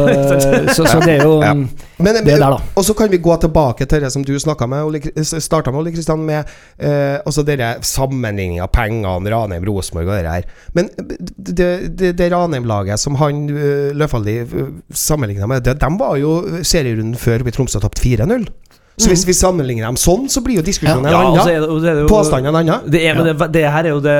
[0.75, 1.53] så, så det er jo Ja.
[1.55, 2.59] men, det er der, da.
[2.75, 5.93] Og så kan vi gå tilbake til det som du snakka med, starta med, Ole
[5.95, 6.43] Kristian, med
[6.79, 10.49] eh, altså dere sammenligninga av pengene, Ranheim, Rosenborg og det her.
[10.75, 14.39] Men det, det, det Ranheim-laget som han uh, Løfaldli
[14.91, 18.47] sammenligna med, det, de var jo serierunden før vi Tromsø tapte 4-0.
[18.97, 21.11] Så hvis vi sammenligner dem sånn, så blir jo diskusjonen Mm.
[21.11, 21.39] Ja, en
[21.75, 22.07] annen.
[22.07, 22.85] Påstanden en annen.
[22.89, 24.13] Det, er, men det, det her er jo det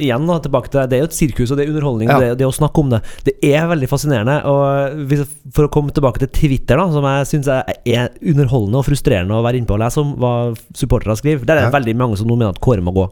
[0.00, 2.08] Igjen da, tilbake til det Det er jo et sirkus, og det er underholdning.
[2.08, 2.16] Ja.
[2.22, 4.38] Det, det å snakke om det Det er veldig fascinerende.
[4.48, 8.88] Og hvis, For å komme tilbake til Twitter, da som jeg syns er underholdende og
[8.88, 10.32] frustrerende å være inne på og lese om hva
[10.72, 11.76] supportere skriver, der er det Ja.
[11.78, 13.10] veldig mange som nå mener at Kåre må gå.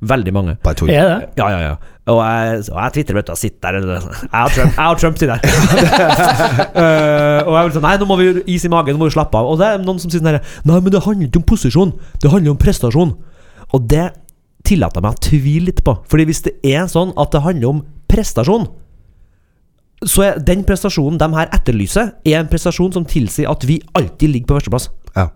[0.00, 0.56] Veldig mange.
[0.64, 0.90] Bare tull.
[0.92, 1.28] Er det?
[1.38, 1.76] Ja, ja, ja.
[2.06, 3.32] Og jeg, og jeg Twitter, vet du.
[3.32, 5.40] Jeg sitter der Jeg og Trump, jeg og Trump sitter der.
[6.76, 9.16] uh, og jeg vil sånn Nei, nå må vi is i magen, nå må vi
[9.16, 9.48] slappe av.
[9.50, 11.94] Og det er noen som sier sånn Nei, men det handler ikke om posisjon.
[12.22, 13.16] Det handler om prestasjon.
[13.74, 14.10] Og det
[14.66, 15.96] tillater jeg meg å tvile litt på.
[16.10, 18.68] Fordi hvis det er sånn at det handler om prestasjon,
[20.06, 24.30] så er den prestasjonen de her etterlyser, er en prestasjon som tilsier at vi alltid
[24.30, 24.90] ligger på førsteplass.
[25.16, 25.30] Ja.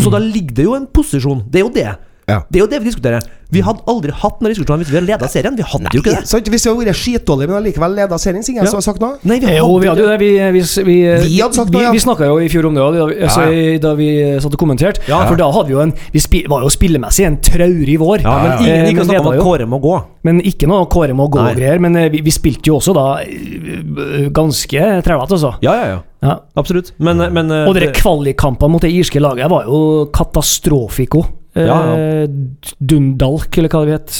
[0.00, 1.44] Så da ligger det jo en posisjon.
[1.52, 1.90] Det er jo det.
[2.30, 2.40] Ja.
[2.48, 3.28] Det er jo det vi diskuterer.
[3.50, 5.56] Vi hadde aldri hatt noen diskusjonen hvis vi hadde leda serien.
[5.58, 6.28] Vi hadde jo ikke det.
[6.30, 6.46] Sant?
[6.52, 8.66] Hvis vi hadde vært skitdårlige, men allikevel leda serien, Signe, Ja.
[8.70, 10.18] som har sagt noe Nei, vi Jo, vi hadde jo det.
[10.22, 11.90] Vi, vi, vi, Vi hadde sagt vi, noe, ja.
[11.90, 14.08] vi snakka jo i fjor om det òg, da, altså, Ja, da vi
[14.44, 15.02] satt og kommenterte.
[15.10, 15.24] Ja.
[15.26, 18.22] For da hadde vi jo en Vi spi, var jo spillemessig en traurig vår.
[18.22, 19.42] Ja, men Eh, ingen gikk og snakka om at.
[19.42, 19.96] Kåre må gå.
[20.22, 22.94] Men ikke noe Kåre må gå og greier Men eh, vi, vi spilte jo også
[22.94, 25.56] da eh, ganske trælete, altså.
[25.66, 25.98] Ja, ja, ja.
[26.22, 26.38] Ja.
[26.60, 26.92] Absolutt.
[27.00, 31.24] Men, men eh, Og dere kvalikkampene mot det irske laget var jo katastrofiko.
[31.56, 32.26] Eh, Ja,
[32.80, 34.18] Dundalk, eller hva det het.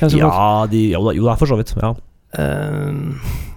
[0.00, 0.12] Det?
[0.20, 1.72] Ja, de, jo, da, jo da, for så vidt.
[1.80, 1.94] Ja.
[2.38, 2.92] Eh,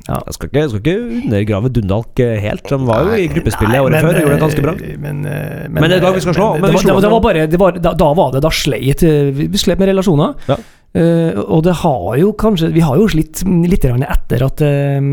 [0.03, 2.65] Jeg skal ikke, jeg skal ikke undergrave Dundalk eh, helt.
[2.73, 4.73] Han var jo i gruppespillet Nei, året men, før gjorde det ganske bra.
[4.75, 7.03] eh, Men, eh, Men det er lag vi skal slå, men men det, var, det,
[7.05, 7.11] dem.
[7.13, 10.33] var bare det var, da, da var det Da sleit eh, Vi slet med relasjoner.
[10.49, 10.57] Ja.
[10.93, 15.07] Uh, og det har jo kanskje Vi har jo slitt litt etter at uh,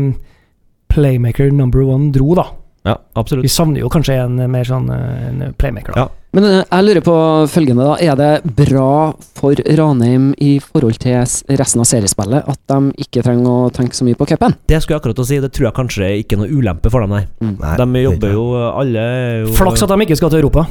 [0.93, 2.43] Playmaker number one dro, da.
[2.83, 3.45] Ja, absolutt.
[3.45, 6.05] Vi savner jo kanskje en eh, mer sånn eh, en playmaker, da.
[6.07, 6.21] Ja.
[6.33, 7.15] Men eh, jeg lurer på
[7.51, 7.97] følgende, da.
[8.01, 11.19] Er det bra for Ranheim i forhold til
[11.59, 14.57] resten av seriespillet at de ikke trenger å tenke så mye på cupen?
[14.65, 15.37] Det skulle jeg akkurat å si.
[15.43, 17.51] Det tror jeg kanskje ikke er noe ulempe for dem, nei.
[17.51, 19.05] Nei, De er jobber jo alle
[19.43, 20.65] jo Flaks at de ikke skal til Europa.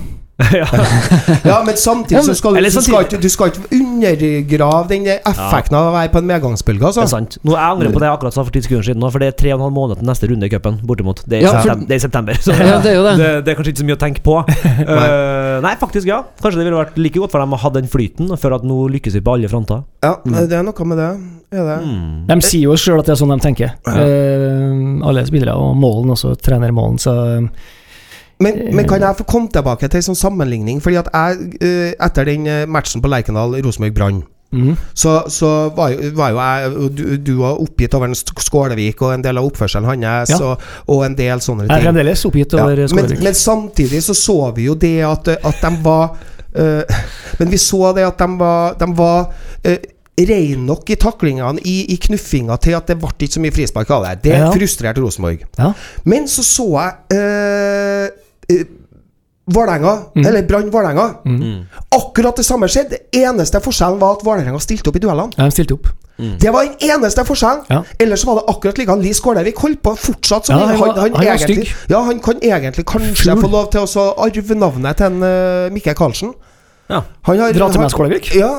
[0.61, 0.66] ja.
[1.44, 5.76] Ja, men samtidig så skal du, du, skal ikke, du skal ikke undergrave den effekten
[5.79, 7.05] av å være på en medgangsbølge, Det altså.
[7.05, 7.37] er sant.
[7.46, 9.37] Nå, jeg angrer på det jeg akkurat sa for ti sekunder siden, for det er
[9.42, 10.79] tre og en halv måned til neste runde i cupen.
[10.87, 11.22] Bortimot.
[11.26, 12.40] Det er, Ja, for- det er i september.
[12.40, 13.14] Så Ja, det er jo det.
[13.20, 14.37] det, det er kanskje ikke så mye å tenke på.
[14.94, 16.22] uh, nei, faktisk, ja.
[16.42, 18.79] Kanskje det ville vært like godt for dem å ha den flyten, før at nå
[18.96, 19.85] lykkes vi på alle fronter.
[20.05, 21.11] Ja, det er noe med det.
[21.50, 21.79] Er det.
[21.83, 22.26] Mm.
[22.29, 23.74] De sier jo sjøl at det er sånn de tenker.
[23.90, 27.14] uh, alle spillere, og Målen også, trener Målen, så
[28.40, 30.79] Men, men kan jeg få komme tilbake til en sånn sammenligning?
[30.81, 34.22] Fordi at jeg, eh, etter den eh, matchen på Lerkendal, Rosenborg Brann,
[34.57, 34.70] mm.
[34.96, 39.12] så, så var, jo, var jo jeg Du, du var oppgitt over en Skålevik og
[39.18, 40.40] en del av oppførselen hans, Ja.
[40.40, 41.87] og, og en del sånne Jeg er ting.
[41.90, 43.22] fremdeles oppgitt Ja, over men, Skålevik.
[43.29, 46.16] men samtidig så så vi jo det at, at de var
[46.57, 46.83] uh,
[47.38, 49.29] Men vi så det at de var, de var
[49.68, 49.76] uh,
[50.20, 53.92] rein nok i taklingene, i, i knuffinga, til at det ble ikke så mye frispark
[53.96, 54.16] av det.
[54.26, 54.50] Det Ja.
[54.53, 55.46] frustrerte Rosenborg.
[55.57, 55.70] Ja.
[56.05, 58.11] Men så så jeg eh, eh,
[59.50, 60.26] Vålerenga, Mm.
[60.26, 61.06] eller Brann Vålerenga.
[61.26, 61.64] Mm.
[61.96, 62.90] Akkurat det samme skjedde.
[63.10, 65.32] Det eneste forskjellen var at Vålerenga stilte opp i duellene.
[65.36, 65.88] Ja, de stilte opp.
[66.20, 67.62] Det var den eneste forskjellen.
[67.70, 67.80] Ja.
[67.98, 68.90] Ellers var det akkurat like.
[68.92, 71.72] Han Lee Skålevik holdt på fortsatt som Ja, han han, han var egentlig.
[71.88, 73.40] Ja, han kan egentlig kanskje Ful.
[73.42, 76.34] få lov til å arve navnet til en uh, Mikke Karlsen.
[76.90, 77.00] Ja.
[77.22, 78.34] Han har- Dra til meg han- Skålevik.
[78.36, 78.52] Ja.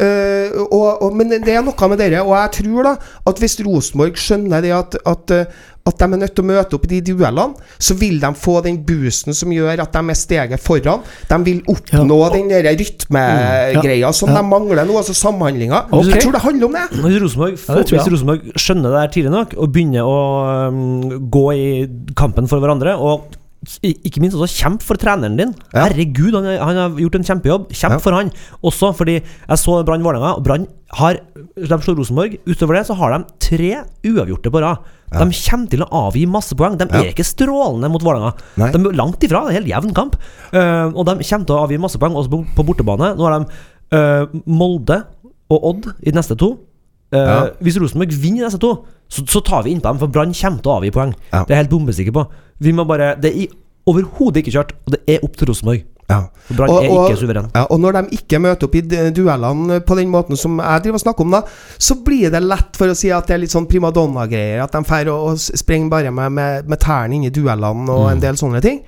[0.00, 2.92] Uh, og, og, men det er noe med dere, og jeg tror da
[3.26, 5.44] at hvis Rosenborg skjønner det at, at, eh,
[5.86, 8.56] at de er nødt til å møte opp i de duellene, så vil de få
[8.64, 11.04] den boosten som gjør at de er steget foran.
[11.30, 14.40] De vil oppnå den der rytmegreia som Ja.
[14.40, 15.84] de mangler nå, altså samhandlinga.
[15.92, 16.10] Okay.
[16.12, 16.84] Jeg tror det handler om det.
[16.90, 20.18] Hvis Rosenborg, Ja, det hvis Rosenborg skjønner det her tidlig nok og begynner å
[20.68, 21.66] um, gå i
[22.18, 23.36] kampen for hverandre og
[23.82, 25.54] ikke minst også kjempe for treneren din.
[25.74, 25.86] Ja.
[25.88, 27.68] Herregud, han, han har gjort en kjempejobb.
[27.74, 28.02] Kjemp Ja.
[28.04, 28.30] for han.
[28.62, 31.18] Også fordi jeg så Brann Vålerenga, og Brann har
[31.56, 32.36] De slår Rosenborg.
[32.46, 33.72] Utover det så har de tre
[34.06, 34.78] uavgjorte på rad.
[35.10, 36.76] De kommer til å avgi masse poeng.
[36.78, 37.00] De Ja.
[37.02, 38.34] er ikke strålende mot Vålerenga.
[38.56, 39.44] De er langt ifra.
[39.46, 40.16] Det er en helt jevn kamp.
[40.52, 43.16] Uh, og de kommer til å avgi masse poeng også på, på bortebane.
[43.16, 43.46] Nå har de
[43.96, 45.02] uh, Molde
[45.50, 46.56] og Odd i de neste to.
[47.12, 47.50] Eh, Ja.
[47.62, 48.72] Hvis Rosenborg vinner disse to,
[49.08, 51.12] så, så tar vi innpå dem, for Brann kommer til å avgi poeng.
[51.32, 51.44] Ja.
[51.44, 52.26] Det er jeg helt bombesikker på.
[52.58, 53.52] Vi må bare Det er
[53.86, 55.84] overhodet ikke kjørt, og det er opp til Rosenborg.
[56.10, 56.20] Ja.
[56.54, 57.48] Brann er ikke suveren.
[57.54, 58.82] Ja, og når de ikke møter opp i
[59.14, 61.40] duellene på den måten som jeg driver og snakker om, da,
[61.78, 64.62] så blir det lett for å si at det er litt sånn primadonna-greier.
[64.62, 68.22] At de drar og, springer bare med, med, med tærne inn i duellene og en
[68.22, 68.82] del sånne ting.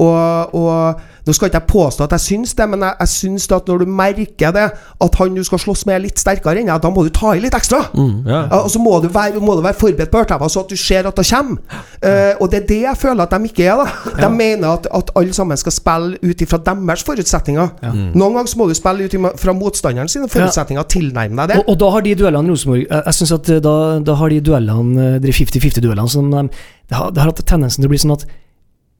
[0.00, 3.48] Og, og nå skal ikke jeg påstå at jeg syns det, men jeg, jeg syns
[3.50, 4.66] det at når du merker det,
[5.04, 7.34] at han du skal slåss med er litt sterkere enn deg, da må du ta
[7.36, 7.82] i litt ekstra.
[8.26, 8.44] ja.
[8.48, 10.76] Ja, og så må du være, må du være forberedt på ørtæva, så at du
[10.78, 11.60] ser at det kommer.
[11.98, 13.82] Uh, og det er det jeg føler at de ikke er.
[13.82, 17.68] da De mener at, at alle sammen skal spille ut ifra deres forutsetninger.
[18.14, 21.60] Noen ganger må du spille ut fra motstanderen sine forutsetninger tilnærme deg det.
[21.62, 24.32] Og, og da har de duellene Rosenborg Jeg, jeg synes at eh, da, da har
[24.32, 26.44] de duellene eh, De 50-50-duellene som de,
[26.88, 28.26] det, har, det har hatt tendensen til å bli sånn at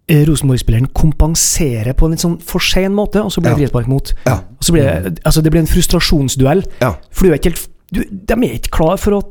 [0.08, 3.66] Rosenborg-spilleren kompenserer på en litt sånn for sen måte, og så blir det Ja.
[3.66, 4.12] frispark mot.
[4.26, 4.38] Ja.
[4.58, 6.64] Og så blir det, altså det blir en frustrasjonsduell.
[6.80, 6.94] Ja.
[7.12, 9.22] For du er ikke helt du, De er ikke klar for å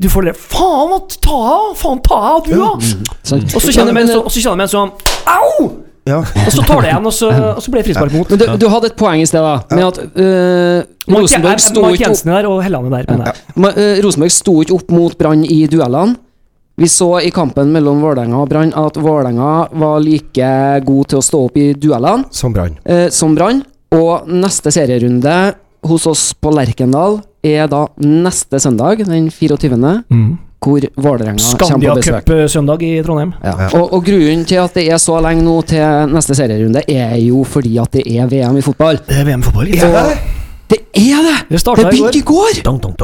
[0.00, 0.90] Du får det Faen,
[1.22, 1.76] ta av!
[1.78, 2.72] Faen, ta av, du, da!
[3.22, 3.54] Sant?
[3.54, 4.92] Og så kjenner de en sånn- og så kjenner de en sånn
[5.26, 5.70] Au!
[6.04, 6.18] Ja.
[6.18, 8.28] Og så tar det igjen, og så, og så blir det frispark mot.
[8.32, 11.92] Men du, du hadde et poeng i sted, da, med at uh, Rosenborg sto ikke
[11.92, 13.22] opp, Jensen der, og Hellane er der.
[13.30, 13.70] ja.
[13.70, 16.16] øh, Rosenborg sto ikke opp mot Brann i duellene.
[16.82, 20.48] Vi så i kampen mellom Vålerenga og Brann at Vålerenga var like
[20.82, 22.74] god til å stå opp i duellene Som brann.
[22.84, 23.60] eh, som Brann.
[23.94, 25.34] Og neste serierunde
[25.86, 29.78] hos oss på Lerkendal er da neste søndag, den 24.,
[30.62, 32.24] hvor Vålerenga kommer på besøk.
[32.26, 33.32] Cup-søndag i Trondheim.
[33.44, 33.54] Ja.
[33.62, 33.70] Ja.
[33.78, 37.42] Og, og grunnen til at det er så lenge nå til neste serierunde, er jo
[37.46, 38.98] fordi at det er VM i fotball.
[39.06, 39.70] Det er VM-fotball.
[39.74, 40.41] Er det?
[40.72, 41.34] Det er det!
[41.50, 42.08] Det starta Det i går.
[42.08, 42.60] begynte i går!
[42.64, 42.94] Dong, dong.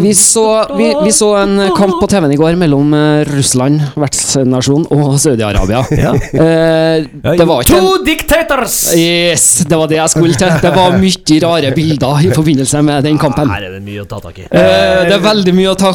[0.00, 0.46] Vi så,
[0.78, 5.84] vi, vi så en kamp på TV-en i går mellom eh, Russland, vertsnasjon, og Saudi-Arabia.
[6.44, 7.04] Eh,
[7.38, 8.76] det var ikke en Two dictators!
[8.96, 10.50] Yes, det var det jeg skulle til.
[10.62, 13.50] Det var mye rare bilder i forbindelse med den kampen.
[13.50, 14.48] Her er det mye å ta tak i.
[14.48, 15.92] Eh, det er veldig mye å ta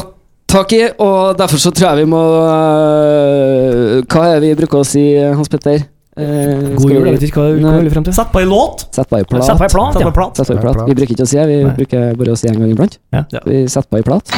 [0.50, 4.82] tak i, og derfor så tror jeg vi må uh, Hva er det vi bruker
[4.82, 5.86] å si, Hans Petter?
[6.20, 7.80] Eh, God jul, vi- jeg vet ikke hva vi Nei.
[7.84, 8.12] vil frem til.
[8.12, 8.82] Sett på ei låt!
[8.92, 9.44] Sett på ei plat.
[9.46, 10.10] Sett på ei plat, ja.
[10.10, 10.34] plat.
[10.36, 10.80] Plat.
[10.88, 11.74] Vi bruker ikke å si det, vi Nei.
[11.78, 12.98] bruker bare å si en gang iblant.
[13.14, 13.22] Ja.
[13.32, 13.40] Ja.
[13.46, 14.34] Vi setter på ei plat.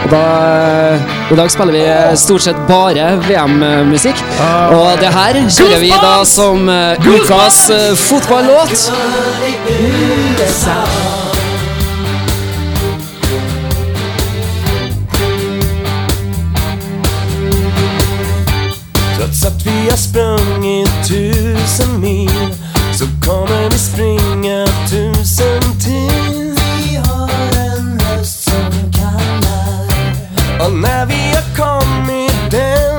[0.00, 0.24] Og da
[1.30, 4.24] I dag spiller vi stort sett bare VM-musikk.
[4.74, 8.88] Og det her kjører vi da som eh, ukas eh, fotballåt.
[19.40, 22.54] Trots att vi har sprungit tusen mil
[22.94, 26.54] så kommer vi springa tusen till.
[26.56, 30.66] Vi har en röst som kallar.
[30.66, 32.89] Och när vi har kommit ända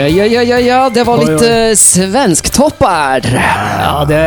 [0.00, 0.78] Ja, ja, ja, ja, ja.
[0.94, 3.26] det var litt uh, svensk topper.
[3.34, 4.20] Ja, det,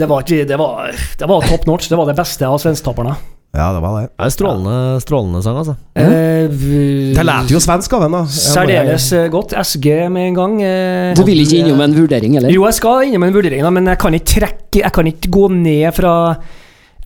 [0.00, 0.88] det var ikke Det var,
[1.20, 1.90] det var top notch.
[1.92, 3.12] Det var det beste av svensktopperne.
[3.50, 4.02] Ja, det var det.
[4.14, 5.72] Det er strålende, strålende sang, altså.
[5.98, 6.82] Eh, vi,
[7.16, 8.30] Det lærte jo svensk av henne, da.
[8.30, 9.56] Særdeles eh, godt.
[9.58, 10.54] SG med en gang.
[10.62, 12.54] eh, Du vil ikke innom en vurdering, eller?
[12.54, 15.32] Jo, jeg skal innom en vurdering, da, men jeg kan ikke trekke Jeg kan ikke
[15.34, 16.14] gå ned fra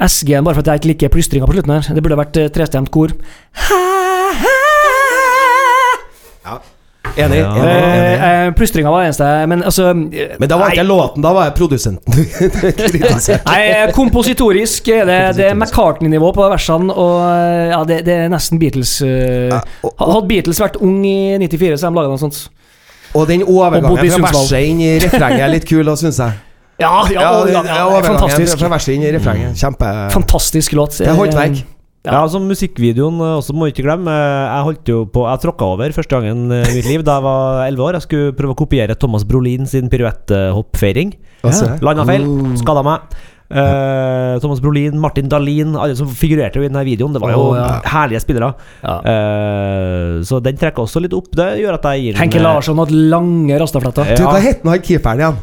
[0.04, 1.88] SG-en bare for at jeg ikke liker plystringa på slutten her.
[1.96, 3.16] Det burde vært eh, trestemt kor.
[7.16, 7.38] Enig.
[7.38, 7.50] Ja.
[7.56, 8.14] enig, enig.
[8.14, 11.22] Eh, eh, plystringa var det eneste Men altså eh, Men da var ikke jeg låten,
[11.22, 12.16] da var jeg produsenten.
[13.50, 13.60] Nei,
[13.94, 17.20] kompositorisk er det, det er McCartney-nivå på versene, og
[17.70, 18.96] ja, det, det er nesten Beatles.
[19.04, 19.60] Uh, Ja,
[20.00, 22.40] Hadde Beatles vært ung i 94, så hadde de laga noe sånt.
[23.14, 26.40] Og den overgangen fra verset inn i refrenget er litt kul, da, syns jeg.
[26.82, 28.58] Ja, ja, ja, ja, den- overgangen fantastisk.
[28.58, 29.54] Fra verset inn i refrenget.
[29.60, 30.98] Kjempe Fantastisk låt.
[30.98, 31.60] Det er håndverk.
[31.62, 31.73] Ja,
[32.12, 34.12] altså Musikkvideoen eh, også må ikke glemme.
[34.12, 37.26] Eh, Jeg holdt jo på Jeg tråkka over første gangen i mitt liv da jeg
[37.26, 37.98] var 11 år.
[37.98, 41.14] Jeg skulle prøve å kopiere Thomas Brolin sin piruetthoppfeiring.
[41.44, 42.56] Altså, Landa feil, Oh.
[42.60, 43.08] skada meg.
[43.54, 47.12] Uh, Thomas Brolin, Martin Dahlin, alle som figurerte i denne videoen.
[47.14, 47.80] Det var jo oh, ja.
[47.92, 48.54] herlige spillere.
[48.82, 48.96] Ja.
[49.04, 51.28] Uh, så den trekker også litt opp.
[51.36, 54.16] Det gjør at jeg gir Henke Larsson hadde lange rastafletter.
[54.16, 54.46] Du, hva ja.
[54.48, 55.42] het han keeperen igjen?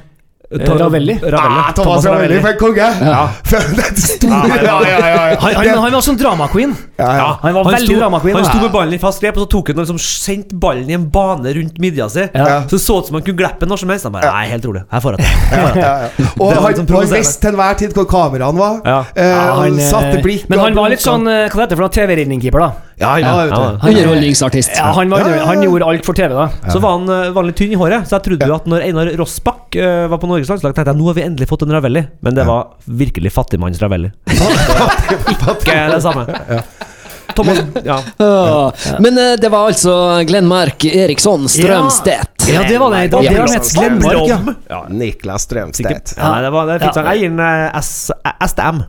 [0.51, 1.15] Eh, Ravelli.
[1.21, 1.61] Ravelli.
[1.61, 2.87] Ah, Thomas Ravelli, for en konge!
[3.11, 3.21] Ja.
[3.51, 5.37] Ja, ja, ja, ja.
[5.41, 6.73] Han, han, han var sånn drama-queen.
[6.99, 7.27] Ja, ja.
[7.41, 8.35] Han var veldig sto, drama-queen.
[8.37, 10.89] Han sto med ballen i fast grep, og så tok han og liksom sendte ballen
[10.91, 12.25] i en bane rundt midja si.
[12.35, 12.61] Ja.
[12.67, 14.07] Så det så ut som han kunne glippe når som helst.
[14.07, 14.83] Han bare Nei, helt rolig.
[14.91, 15.31] Her får jeg det.
[15.51, 16.27] Ja, ja, ja.
[16.41, 18.77] Og Det han, liksom han visste til enhver tid hvor kameraene var.
[18.85, 18.99] Ja.
[19.15, 21.79] Eh, Ja, han eh, satte blikk Men han var litt sånn eh, Hva heter det
[21.79, 21.95] for noe?
[21.95, 22.71] TV-redningkeeper, da.
[23.01, 23.69] Ja, han vet Ja.
[23.89, 24.75] Underholdningsartist.
[24.77, 26.47] Ja, han, han gjorde alt for TV, da.
[26.69, 28.85] Så var han, vanlig var litt tynn i håret, så jeg trodde jo at når
[28.85, 31.71] Einar Rossbakk eh, var på Norges landslag, tenkte jeg nå har vi endelig fått en
[31.75, 32.01] Ravelli.
[32.25, 34.09] Men det var virkelig fattigmanns Ravelli.
[35.31, 36.25] Ikke det samme.
[37.35, 37.99] Thomas Ja.
[38.17, 38.97] Ja.
[38.99, 39.93] Men uh, det var altså
[40.27, 42.47] Glenmark Eriksson Strømstedt.
[42.49, 43.07] Ja, det var det.
[43.13, 43.37] Det Ja.
[43.45, 44.39] var het Glenmark, ja.
[44.69, 44.81] ja.
[44.89, 46.15] Niklas Strømstedt.
[46.17, 46.91] Ja, det var det Ja.
[47.11, 48.83] Jeg gir den eh, STM.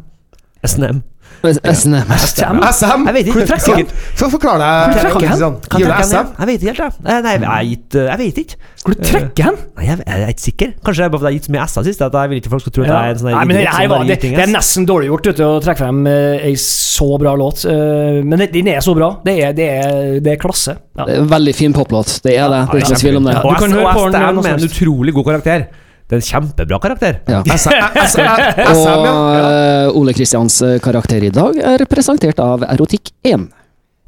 [0.67, 1.03] SNM.
[1.43, 2.11] SNM.
[2.15, 2.61] SM?
[2.71, 3.07] SM?
[3.09, 3.35] Jeg vet ikke.
[3.39, 3.89] Hvor trekker han?
[4.21, 5.03] Få forklare Hvor deg.
[5.03, 5.57] trekker han?
[5.67, 6.29] Kan du trekke SM?
[6.39, 6.93] Jeg vet ikke helt, jeg.
[7.13, 8.59] Eh, Nei, jeg, gitt, jeg vet ikke.
[8.83, 9.59] Skulle du trekke hen?
[9.79, 10.71] Nei, jeg, jeg er ikke sikker.
[10.87, 12.05] Kanskje det bare fordi jeg har gitt så mye S-er sist.
[12.07, 13.67] At jeg vil ikke folk skal tro at jeg er en sånn Nei, men det,
[13.77, 16.55] her var, det, det er nesten dårlig gjort vet du, å trekke frem eh, ei
[16.63, 17.65] så bra låt.
[17.67, 19.11] eh, men den er så bra.
[19.27, 20.77] Det er, det er, det er klasse.
[20.99, 21.07] Ja.
[21.09, 22.19] Det er en Veldig fin poplåt.
[22.25, 22.63] Det er det.
[22.73, 23.37] Det er ikke tvil om det.
[23.43, 24.77] Og, kan S- høre og på den STM når er en som helst.
[24.79, 25.67] utrolig god karakter.
[26.13, 27.19] Det er en kjempebra karakter.
[27.33, 27.39] Ja.
[27.57, 27.73] SM,
[28.05, 28.27] SM,
[28.61, 29.13] Og SM, ja.
[29.41, 33.47] eh, Ole Kristians eh, karakter i dag er presentert av Erotikk1.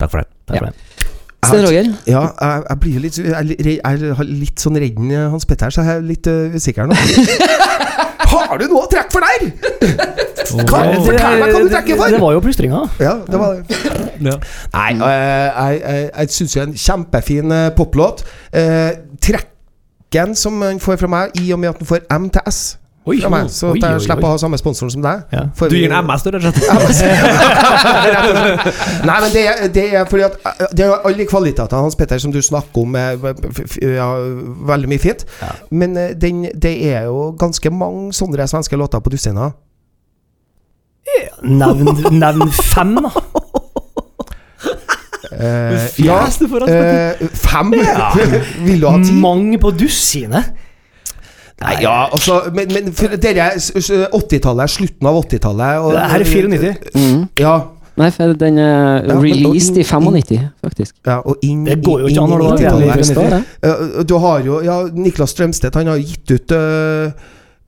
[0.02, 0.28] Takk for det.
[0.50, 0.74] Takk for det.
[1.44, 1.88] Sten Roger?
[2.08, 5.26] Ja, jeg, jeg blir jo litt Jeg er litt- jeg er litt sånn redd med
[5.32, 6.96] Hans Petter, så jeg er litt uh, usikker nå.
[8.34, 9.44] Har du noe å trekke for der?!
[10.68, 12.80] Kan, Det- fortell meg hva du trekker Det, det var jo plystringa.
[13.00, 13.80] Ja, det var det.
[14.24, 14.36] Ja.
[14.76, 18.24] Nei, eh, jeg, jeg, jeg syns jo en kjempefin eh, poplåt.
[20.12, 22.78] Trekken som han får fra meg, i og med at han får M til S
[23.04, 25.24] Oi, fra meg, så oi, jeg slipper å ha samme sponsoren som deg.
[25.34, 25.42] Ja.
[25.68, 27.10] Du gir en MS, du, rett og slett.
[29.04, 32.18] Nei, men det, er- det er fordi at eh, Det er alle kvalitetene hans Petter
[32.22, 33.18] som du snakker om, er
[33.84, 34.06] ja,
[34.72, 35.26] veldig mye fint.
[35.70, 39.50] Men eh, den, det er jo ganske mange sånne svenske låter på dussina.
[41.44, 43.10] Nevn, nevn fem, da.
[45.34, 47.72] Eh, Fjes ja, uh, fem?
[47.74, 48.34] Eh, fem?
[48.66, 49.12] Vil du ha ti?
[49.12, 50.52] Mange på dusinet.
[51.62, 52.88] Nei, ja, altså Men, men
[53.22, 56.74] dere s- s- 80-tallet, slutten av 80-tallet og- Det her er 94.
[56.94, 57.28] Mm.
[57.38, 57.54] Ja,
[57.96, 60.94] Nei, for den er Ja, released i 95, faktisk.
[61.06, 62.88] ja, og inn Det går jo ikke an å i du har 90-tallet.
[62.96, 63.44] jævlig- Det.
[63.70, 67.12] Eh, Du har jo ja, Niklas Strømstedt Han har gitt ut eh,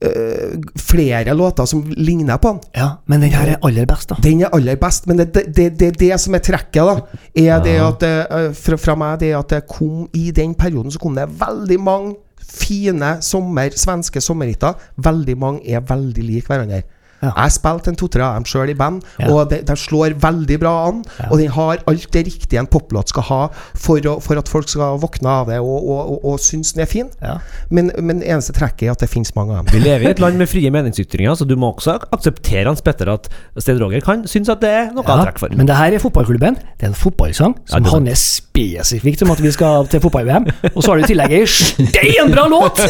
[0.01, 2.59] eh, flere låter som ligner på han.
[2.73, 4.19] Ja, men den her er aller best, da.
[4.23, 7.23] Den er aller best, men det er det, det, det, som er trekket, da.
[7.35, 11.01] Er det at eh, fra, fra meg det at det kom i den perioden så
[11.01, 12.15] kom det veldig mange
[12.47, 14.77] fine sommer, svenske sommerhytter.
[15.03, 16.83] Veldig mange er veldig like hverandre.
[17.21, 17.31] Ja.
[17.33, 19.31] Jeg spilte en to-tre av dem sjøl i band, Ja.
[19.33, 20.99] og de, de slår veldig bra an.
[21.17, 21.29] Ja.
[21.31, 23.39] Og den har alt det riktige en poplåt skal ha
[23.73, 26.83] for, å, for at folk skal våkne av det og, og, og, og synes den
[26.85, 27.09] er fin.
[27.23, 27.37] Ja.
[27.73, 30.37] Men, men eneste trekket er at det finnes mange av Vi lever i et land
[30.37, 34.49] med frie meningsytringer, så du må også akseptere Hans Petter at Sted Roger kan synes
[34.53, 35.53] at det er noe å trekke for.
[35.57, 36.57] men det her er fotballklubben.
[36.77, 40.47] Det er en fotballsang som ja, er handler spesifikt om at vi skal til fotball-VM.
[40.75, 42.81] Og så har du i tillegg ei steinbra låt!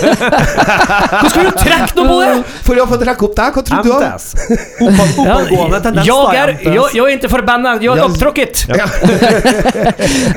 [0.47, 2.55] Hvordan skal du trekke noe på det?!
[2.67, 3.95] For å få trekke opp deg, hva trodde du?
[4.33, 4.85] Da?
[4.85, 6.07] Oppadgående tendens.
[6.07, 8.07] jag är, jag, jag är inte förbannad, jag är Ja.
[8.07, 8.65] upptråkigt!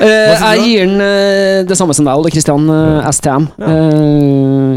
[0.01, 2.69] Eh, jeg gir den eh, det samme som deg, Ole Kristian.
[2.69, 3.47] eh, STM.
[3.57, 3.71] Ja.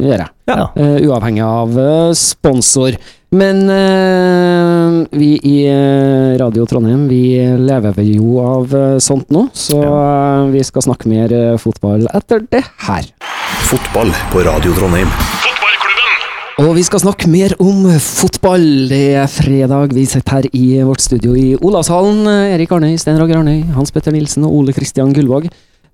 [0.05, 0.29] gjør jeg.
[0.51, 0.71] Ja.
[0.77, 2.97] Eh, uavhengig av eh, sponsor.
[3.35, 9.81] Men uh, vi i eh, Radio Trondheim Vi lever jo av uh, sånt nå, så
[9.83, 13.11] uh, vi skal snakke mer eh, fotball etter det her.
[13.67, 15.11] Fotball på Radio Trondheim.
[16.63, 18.87] Og vi skal snakke mer om fotball.
[18.87, 19.91] Det er fredag.
[19.97, 22.29] Vi sitter her i vårt studio i Olavshallen.
[22.31, 25.49] Erik Arnøy, Stein Roger Arnøy, Hans Petter Nilsen og Ole Kristian Gullvåg.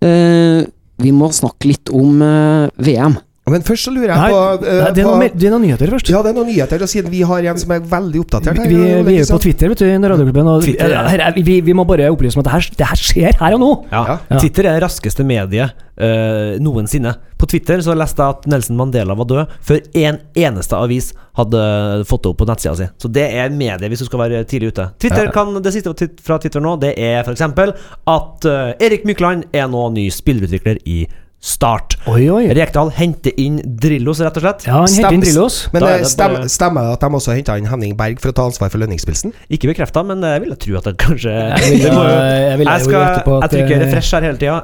[0.05, 0.61] Eh,
[1.01, 3.17] vi må snakke litt om eh, VM.
[3.51, 5.55] Men først så lurer jeg Nei, på, eh, det, er på noe, mer- det er
[5.55, 6.11] noen nyheter først.
[6.13, 8.71] Ja, det er noen nyheter, og siden vi har en som er veldig oppdatert her.
[8.71, 8.81] Vi,
[9.11, 10.51] vi er jo på Twitter, vet du, i radioklubben.
[10.55, 11.05] Og Twitter, ja.
[11.11, 13.57] her, er- vi, vi må bare opplyse om at det her, det her skjer her
[13.59, 13.71] og nå.
[13.93, 14.05] Ja.
[14.31, 14.39] Ja.
[14.41, 17.15] Twitter er det raskeste mediet uh, noensinne.
[17.41, 21.61] På Twitter så leste jeg at Nelson Mandela var død før en eneste avis hadde
[22.09, 22.89] fått det opp på nettsida si.
[23.01, 24.91] Så det er medie hvis du skal være tidlig ute.
[25.01, 25.33] Twitter Ja.
[25.35, 25.95] kan, Det siste
[26.25, 27.41] fra Twitter nå, det er f.eks.
[27.41, 31.07] at uh, Erik Mykland er nå ny spillerutvikler i
[31.41, 31.95] Start.
[32.05, 32.43] Oi, oi.
[32.53, 34.65] Rekdal henter inn Drillos, rett og slett.
[34.69, 35.55] Ja, han henter inn Drillos.
[35.73, 38.29] Men eh, det stem, bare- stemmer det at de også henta inn Henning Berg for
[38.29, 39.33] å ta ansvar for lønningspilsen?
[39.49, 42.85] Ikke bekrefta, men jeg vil tro at det kanskje Jeg vil, må jeg vil Jeg,
[42.85, 44.59] skal, at jeg trykker eh, refresh her hele tida.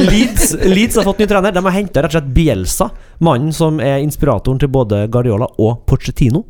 [0.00, 1.52] Leeds, Leeds har fått ny trener.
[1.58, 2.88] De har henta rett og slett Bielsa,
[3.28, 6.46] mannen som er inspiratoren til både Guardiola og Pochettino.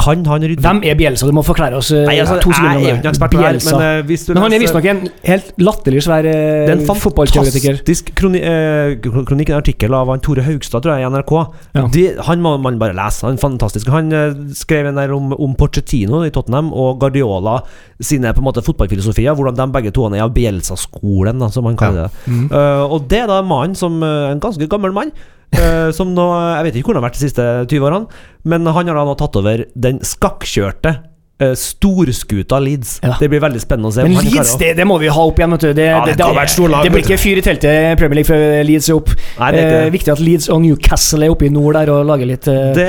[0.00, 1.28] Kan han rydde Hvem er Bjelsa?
[1.28, 3.00] Du må forklare oss eh, Nei, altså, to Jeg sekunder er jo det.
[3.00, 6.26] ikke ekspert på det her, men uh, Men han er visstnok en helt latterlig svær
[6.26, 7.80] det en fotballteoretiker.
[8.18, 11.34] kroni, uh, kronikk, en artikkel av han Tore Haugstad, tror jeg, i NRK.
[11.76, 11.86] Ja.
[11.94, 13.26] De, han må man bare lese.
[13.28, 13.90] Han fantastisk.
[13.92, 17.60] Han uh, skrev en der om, om Porcettino i Tottenham og Guardiola
[18.00, 19.36] sine på en måte fotballfilosofier.
[19.36, 22.30] Hvordan de begge to er av Bjelsa-skolen, som han kaller det.
[22.30, 22.46] Mm.
[22.90, 25.12] Og det er da mannen som En ganske gammel mann.
[25.56, 26.26] Eh, som nå
[26.56, 29.06] Jeg vet ikke hvor han har vært de siste 20 årene, men han har da
[29.08, 30.96] nå tatt over den skakkjørte
[31.40, 32.98] eh, storskuta Leeds.
[33.02, 33.16] Ja.
[33.20, 34.04] Det blir veldig spennende å se.
[34.06, 35.50] Men Leeds, det, det må vi ha opp igjen.
[35.56, 35.72] Vet du.
[35.80, 38.88] Det, Ja, det storlag, det blir ikke fyr i teltet i Premier League før Leeds
[38.90, 39.10] er opp.
[39.40, 41.90] Nei, det er ikke Eh, viktig at Leeds og Newcastle er oppe i nord der
[41.94, 42.88] og lager litt eh, det,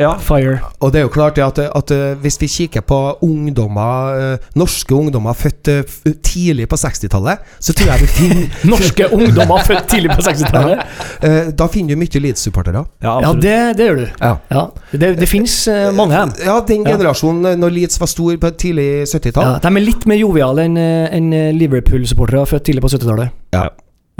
[0.00, 0.12] ja.
[0.20, 0.58] fire.
[0.82, 4.94] Og det er jo klart at, at eh, hvis vi kikker på ungdommer, eh, norske
[4.96, 10.10] ungdommer født eh, tidlig på 60-tallet, så tror jeg du finner Norske ungdommer født tidlig
[10.16, 10.82] på 60-tallet.
[11.28, 12.84] eh, Da finner du mye Leeds-supportere.
[13.02, 14.06] ja, Ja, det, det gjør du.
[14.20, 14.32] Ja.
[14.50, 14.64] Ja.
[14.92, 15.54] Det, det finnes
[15.96, 16.24] mange.
[16.44, 19.48] Ja, den generasjonen eh, når Leeds var stor på tidlig 70-tall.
[19.48, 23.34] Ja, de er litt mer joviale enn en enn Liverpool-supportere født tidlig på 70-tallet.
[23.56, 23.70] Ja.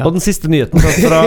[0.01, 1.19] Og den siste nyheten fra, fra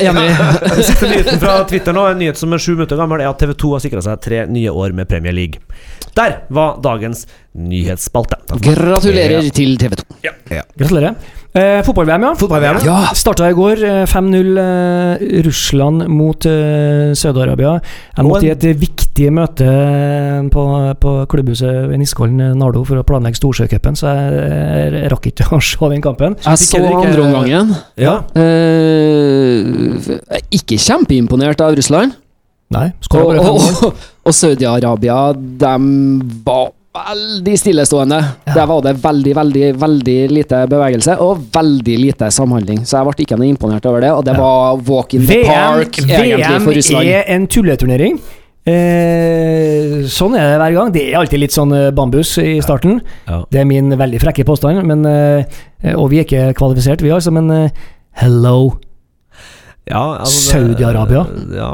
[0.06, 0.12] Ja.
[0.74, 3.38] Den siste nyheten fra Twitter nå, en nyhet som er sju minutter gammel, er at
[3.40, 5.62] TV 2 har sikra seg tre nye år med Premier League.
[6.18, 8.40] Der var dagens nyhetsspalte.
[8.58, 10.06] Gratulerer til TV 2.
[10.78, 11.14] Gratulerer.
[11.58, 12.32] Eh, Fotball-VM, ja.
[12.38, 12.78] Fotball-VM.
[12.84, 12.96] Ja.
[13.16, 13.80] Starta i går.
[13.86, 17.76] eh, 5-0 eh, Russland mot eh, Saudi-Arabia.
[18.18, 20.64] Jeg måtte i et viktig møte eh, på,
[21.00, 25.48] på klubbhuset i Niskollen eh, Nardo for å planlegge Storsjøcupen, så jeg, jeg rakk ikke
[25.56, 26.36] å se den kampen.
[26.44, 27.74] Jeg så andre omgangen.
[27.98, 28.18] Ja.
[28.38, 30.18] Eh,
[30.60, 32.18] ikke kjempeimponert av Russland.
[32.74, 33.92] Nei, skåra bare fem 5-0.
[34.28, 35.72] Og, Saudi-Arabia, de
[36.44, 38.18] var veldig stillestående.
[38.46, 42.82] Der var det veldig, veldig veldig lite bevegelse og veldig lite samhandling.
[42.88, 44.10] Så jeg ble ikke noe imponert over det.
[44.14, 47.06] Og det var walk in the VM, park, egentlig, for Russland.
[47.06, 48.20] VM er en tulleturnering.
[48.68, 50.90] Eh, sånn er det hver gang.
[50.92, 52.98] Det er alltid litt sånn eh, bambus i starten.
[53.28, 53.42] Ja.
[53.48, 57.32] Det er min veldig frekke påstand, men, eh, og vi er ikke kvalifisert, vi altså,
[57.32, 57.86] men eh,
[58.20, 58.74] hello.
[59.88, 61.24] Ja, altså Saudi-Arabia.
[61.56, 61.70] Ja.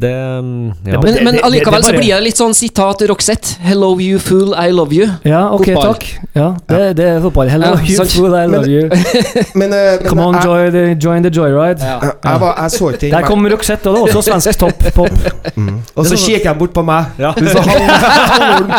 [0.00, 0.10] Det
[0.42, 1.00] mm, ja.
[1.02, 3.60] Men, men allikevel så blir det litt sånn sitat Roxette.
[3.62, 5.06] Hello you fool, I love you.
[5.22, 5.92] Ja, ok, Fotball.
[5.92, 6.06] takk.
[6.34, 7.50] Ja, det, det er fotball.
[7.52, 8.10] Hello, Ja, you sant.
[8.16, 8.88] fool, I love you.
[9.60, 11.78] Men, uh, men Come on, jeg, join the, join the joyride.
[11.78, 12.00] Ja.
[12.02, 15.54] jeg, jeg, var, jeg så Der kom Roxette, og det var også svensk topp pop.
[16.00, 17.14] Og så kikker han bort på meg.
[17.22, 17.30] Ja.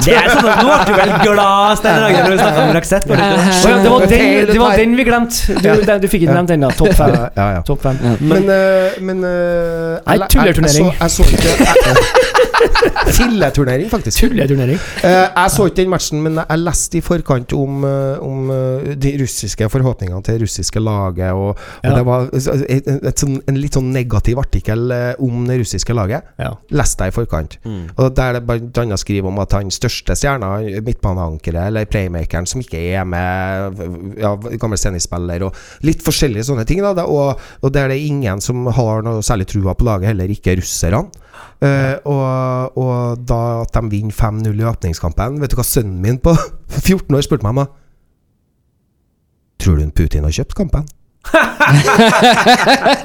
[0.05, 2.76] Det er sånn at Nå ble du vel glad, Stein Rager, når du snakker om
[2.76, 3.07] Roxette.
[3.07, 5.55] var det var den, det var den vi glemte.
[5.63, 5.72] Du,
[6.03, 6.74] du fikk ikke nevnt den, da.
[6.76, 7.16] Topp fem.
[7.16, 7.63] Ja, ja, ja.
[7.68, 8.03] Topp fem.
[8.20, 11.97] Men, uh, men eh, Nei, jeg- tulleturnering.
[13.17, 14.19] Filleturnering, faktisk.
[14.25, 14.79] Tulleturnering.
[15.03, 18.93] Eh, jeg så ikke den matchen, men jeg leste i forkant om, eh, om eh,
[19.01, 21.31] de russiske forhåpningene til det russiske laget.
[21.33, 21.95] Og, og Ja.
[21.95, 26.25] det var et, et, sånn, en litt sånn negativ artikkel om det russiske laget.
[26.41, 26.53] Ja.
[26.75, 27.57] Leste jeg i forkant.
[27.97, 28.97] Og Der det bl.a.
[28.97, 33.83] skriver om at han største stjerna, midtbaneankeret eller playmakeren, som ikke er med,
[34.21, 36.81] ja, gammel tennisspiller, og litt forskjellige sånne ting.
[36.85, 40.31] Da, og, og der det er ingen som har noe særlig trua på laget, heller
[40.31, 41.05] ikke russerne.
[41.63, 42.23] Eh, og,
[42.79, 46.33] og da at de vinner 5-0 i åpningskampen Vet du hva sønnen min på
[46.85, 47.73] 14 år spurte meg om?
[49.61, 50.87] Tror du Putin har kjøpt kampen?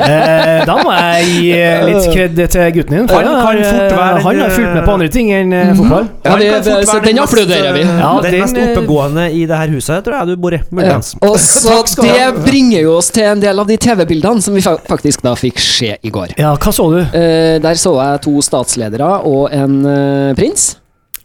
[0.00, 3.08] Eh, da må jeg gi eh, litt kred til gutten din.
[3.10, 5.32] for Han han kan har, fort eh, være Han har fulgt med på andre ting
[5.34, 6.08] enn eh, fotball.
[6.24, 6.74] Ja, det, det,
[7.06, 7.84] den mest, applauderer vi.
[7.84, 10.56] eh, Ja, den den, mest eh, oppegående i det her huset, tror jeg du bor
[10.56, 10.60] i.
[10.86, 10.98] Ja.
[11.26, 15.24] Og så det bringer jo oss til en del av de TV-bildene som vi faktisk
[15.26, 16.36] da fikk se i går.
[16.40, 17.00] Ja, hva så du?
[17.16, 20.72] Eh, der så jeg to statsledere og en eh, prins.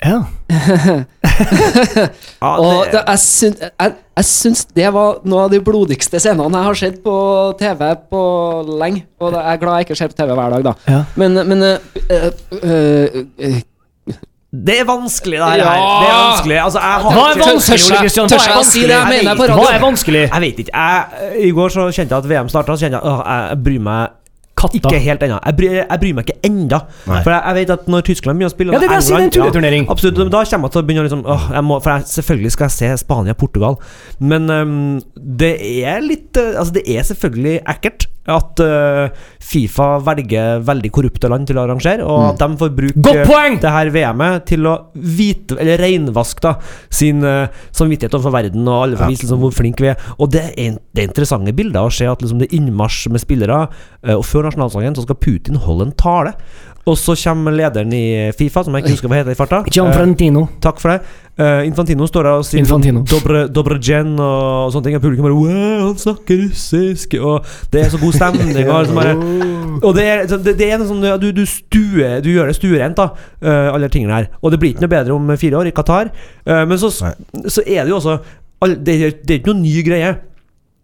[0.03, 0.23] Ja.
[2.41, 6.59] Ja, Og det, jeg, syns, jeg, jeg syns det var noe av de blodigste scenene
[6.61, 7.15] jeg har sett på
[7.59, 7.81] TV
[8.11, 8.21] på
[8.79, 9.05] lenge.
[9.19, 10.73] Og det, jeg er glad jeg ikke ser på TV hver dag, da.
[10.87, 10.99] Ja.
[11.19, 11.77] Men, men øh,
[12.61, 13.57] øh, øh,
[14.55, 15.55] det er vanskelig, det her.
[15.57, 15.63] Ja!
[15.65, 16.57] Det er vanskelig.
[16.63, 18.29] Altså, jeg har Hva er vanskelig, Ole Kristian?
[18.31, 19.25] Tør er jeg å si det jeg vanskelig?
[19.25, 20.21] mener på Jeg Hva er vanskelig?
[20.29, 20.83] Jeg vet ikke.
[20.85, 23.83] Jeg, I går så kjente jeg at VM starta, så kjente jeg at jeg bryr
[23.89, 24.15] meg
[24.67, 24.89] Katta.
[24.91, 25.39] ikke helt ennå.
[25.45, 26.79] Jeg, bryr- jeg bryr meg ikke ennå.
[27.05, 29.07] For jeg, jeg vet at når Tyskland begynner å spille Ja, det er det jeg
[29.07, 29.87] sier, er England-.
[29.87, 30.17] Ja, absolutt.
[30.35, 32.65] Da kommer jeg til å begynne å liksom åh, jeg må, For jeg, selvfølgelig skal
[32.69, 33.79] jeg se Spania-Portugal.
[34.19, 34.75] Men um,
[35.15, 35.53] det
[35.85, 41.45] er litt øh, Altså, det er selvfølgelig ekkelt at uh, Fifa velger veldig korrupte land
[41.49, 43.15] til å arrangere, og at de får bruke
[43.61, 46.55] det her VM-et til å vite, eller reinvaske da,
[46.89, 50.13] sin uh, samvittighet overfor verden, og alle får vise liksom, hvor flinke vi er.
[50.17, 53.23] Og det er, det er interessante bilder å se at liksom, det er innmarsj med
[53.23, 56.33] spillere, uh, og før nasjonalsangen så skal Putin holde en tale.
[56.85, 59.63] Og så kommer lederen i Fifa, som jeg ikke husker hva heter i farta.
[60.45, 60.99] Eh, takk for det.
[61.35, 63.01] Eh, Infantino står der og sier Infantino.
[63.11, 64.95] Dobre, dobre gen og sånne ting.
[64.95, 67.17] Og publikum bare Wow, han snakker russisk!
[67.19, 68.53] Og det er så god stemning.
[68.69, 69.15] Og, liksom bare,
[69.81, 73.09] og det er, det, det er sånn du, du, stue, du gjør det stuerent, da.
[73.43, 74.29] Uh, alle tingene her.
[74.39, 76.13] Og det blir ikke noe bedre om fire år i Qatar.
[76.47, 78.15] Uh, men så, så er det jo også
[78.63, 80.15] all, det, er- det er ikke noe ny greie.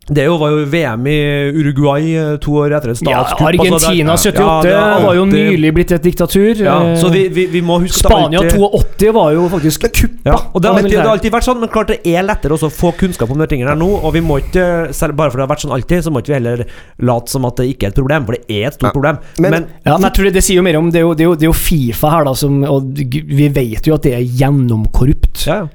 [0.10, 1.18] Det jo, var jo VM i
[1.54, 3.20] Uruguay eh, to år etter et Ja.
[3.22, 6.58] Argentina altså, 78 ja, det er var jo nylig blitt et diktatur.
[6.58, 9.86] ja, Eh, Så vi, vi, vi må huske at Spania alltid- 82 var jo faktisk
[9.94, 10.26] kuppa.
[10.26, 12.52] ja, og det har, alltid, det har alltid vært sånn, men klart det er lettere
[12.58, 13.92] også å få kunnskap om de tingene her nå.
[14.04, 16.34] Og vi må ikke, selv bare fordi det har vært sånn alltid, så må ikke
[16.34, 16.66] vi heller
[17.00, 18.92] late som at det ikke er et problem, for det er et stort Ja.
[18.98, 19.18] problem.
[19.40, 21.14] Men- Men, Ja, men jeg tror det, det sier jo mer om Det er jo,
[21.14, 24.02] det er jo, det er jo Fifa her, da, som Og vi vet jo at
[24.02, 25.46] det er gjennomkorrupt.
[25.48, 25.68] ja, ja.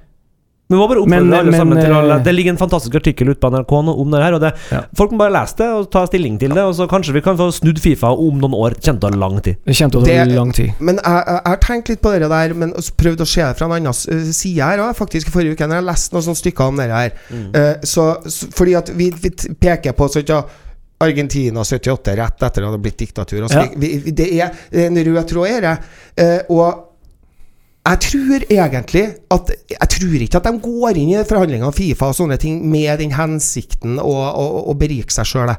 [0.68, 2.94] Men må bare oppfordre Men- alle men, sammen til å eh, Det ligger en fantastisk
[2.98, 4.34] artikkel ute på NRK nå om det her.
[4.34, 4.80] Og det, Ja.
[4.98, 7.36] Folk må bare lese det og ta stilling til det, og så kanskje vi kan
[7.36, 8.74] få snudd Fifa om noen år.
[8.74, 9.56] Det kommer til å lang tid.
[9.64, 10.72] Det til å ta Det- lang tid.
[10.80, 13.72] Men jeg, har tenkt litt på det der, men prøvd å se det fra en
[13.72, 15.68] annen eh, side her òg, faktisk, i forrige uke.
[15.68, 17.10] Når jeg leste noen sånne stykker om det her.
[17.30, 17.54] Mm.
[17.54, 18.16] Uh, så,
[18.52, 20.44] fordi at vi, vi peker på så, ikke
[20.98, 23.42] Argentina 78, rett etter at det hadde blitt diktatur.
[23.42, 23.68] Altså, Ja.
[23.76, 25.78] vi, vi, det er en rød tråd i det.
[26.18, 26.86] Uh, og
[27.87, 32.11] jeg tror egentlig at Jeg tror ikke at de går inn i forhandlingene om Fifa
[32.11, 35.53] og sånne ting med den hensikten å, å, å berike seg sjøl.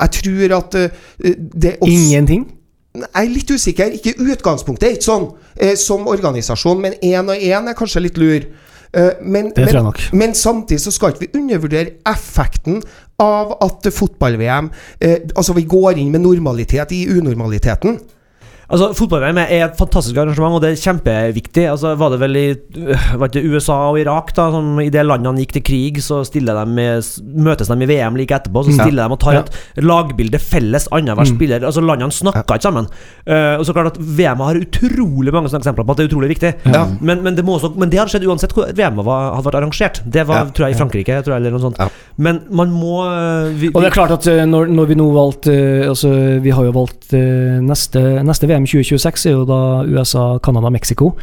[0.00, 2.48] Jeg tror at eh, det også Ingenting?
[2.94, 3.92] jeg er litt usikker.
[3.94, 5.28] Ikke utgangspunktet utgangspunktet, ikke sånn
[5.60, 8.48] eh, som organisasjon, men én og én er kanskje litt lur.
[8.90, 10.00] Eh, men, Det tror jeg men, nok.
[10.18, 12.80] men samtidig så skal ikke vi undervurdere effekten
[13.22, 18.00] av at fotball-VM eh, Altså, vi går inn med normalitet i unormaliteten.
[18.70, 21.64] Altså, Fotball-VM er et fantastisk arrangement, og det er kjempeviktig.
[21.72, 25.02] Altså, var det vel i øh, var det USA og Irak, da, som i det
[25.06, 26.40] landene gikk til krig, så de
[26.70, 27.02] med,
[27.34, 28.62] møtes de i VM like etterpå.
[28.68, 29.08] Så stiller ja.
[29.08, 29.40] de og tar Ja.
[29.42, 31.34] et lagbilde felles annenhver Mm.
[31.34, 31.64] spiller.
[31.66, 32.86] Altså, landene snakker ikke sammen.
[33.26, 36.10] Uh, og så klart at VM har utrolig mange sånne eksempler på at det er
[36.12, 36.54] utrolig viktig.
[36.70, 36.84] Ja.
[37.00, 39.58] Men, men, det må også, men det hadde skjedd uansett hvor VM var, hadde vært
[39.64, 40.00] arrangert.
[40.06, 40.50] Det var, Ja.
[40.54, 41.78] tror jeg, i Frankrike, tror jeg, eller noe sånt.
[41.82, 41.88] Ja.
[42.16, 45.58] Men man må øh, vi, Og det er klart at når, når vi nå valgte
[45.90, 51.14] Altså, vi har jo valgt neste, neste VM 2026 er jo da USA, Canada, Mexico.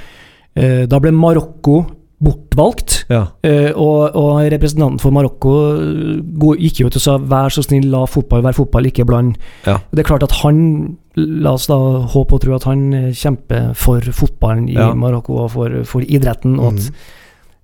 [0.55, 1.85] Eh, Da ble Marokko
[2.23, 3.03] bortvalgt.
[3.09, 3.27] ja.
[3.45, 7.89] Eh, og, og representanten for Marokko eh, gikk jo ut og sa 'vær så snill,
[7.91, 9.35] la fotball være fotball, ikke bland'.
[9.67, 9.77] Ja.
[9.93, 13.99] Det er klart at han La oss da håpe og tro at han kjemper for
[14.01, 14.93] fotballen i Ja.
[14.93, 16.59] Marokko og for, for idretten.
[16.59, 16.77] Og Mm.
[16.77, 16.91] at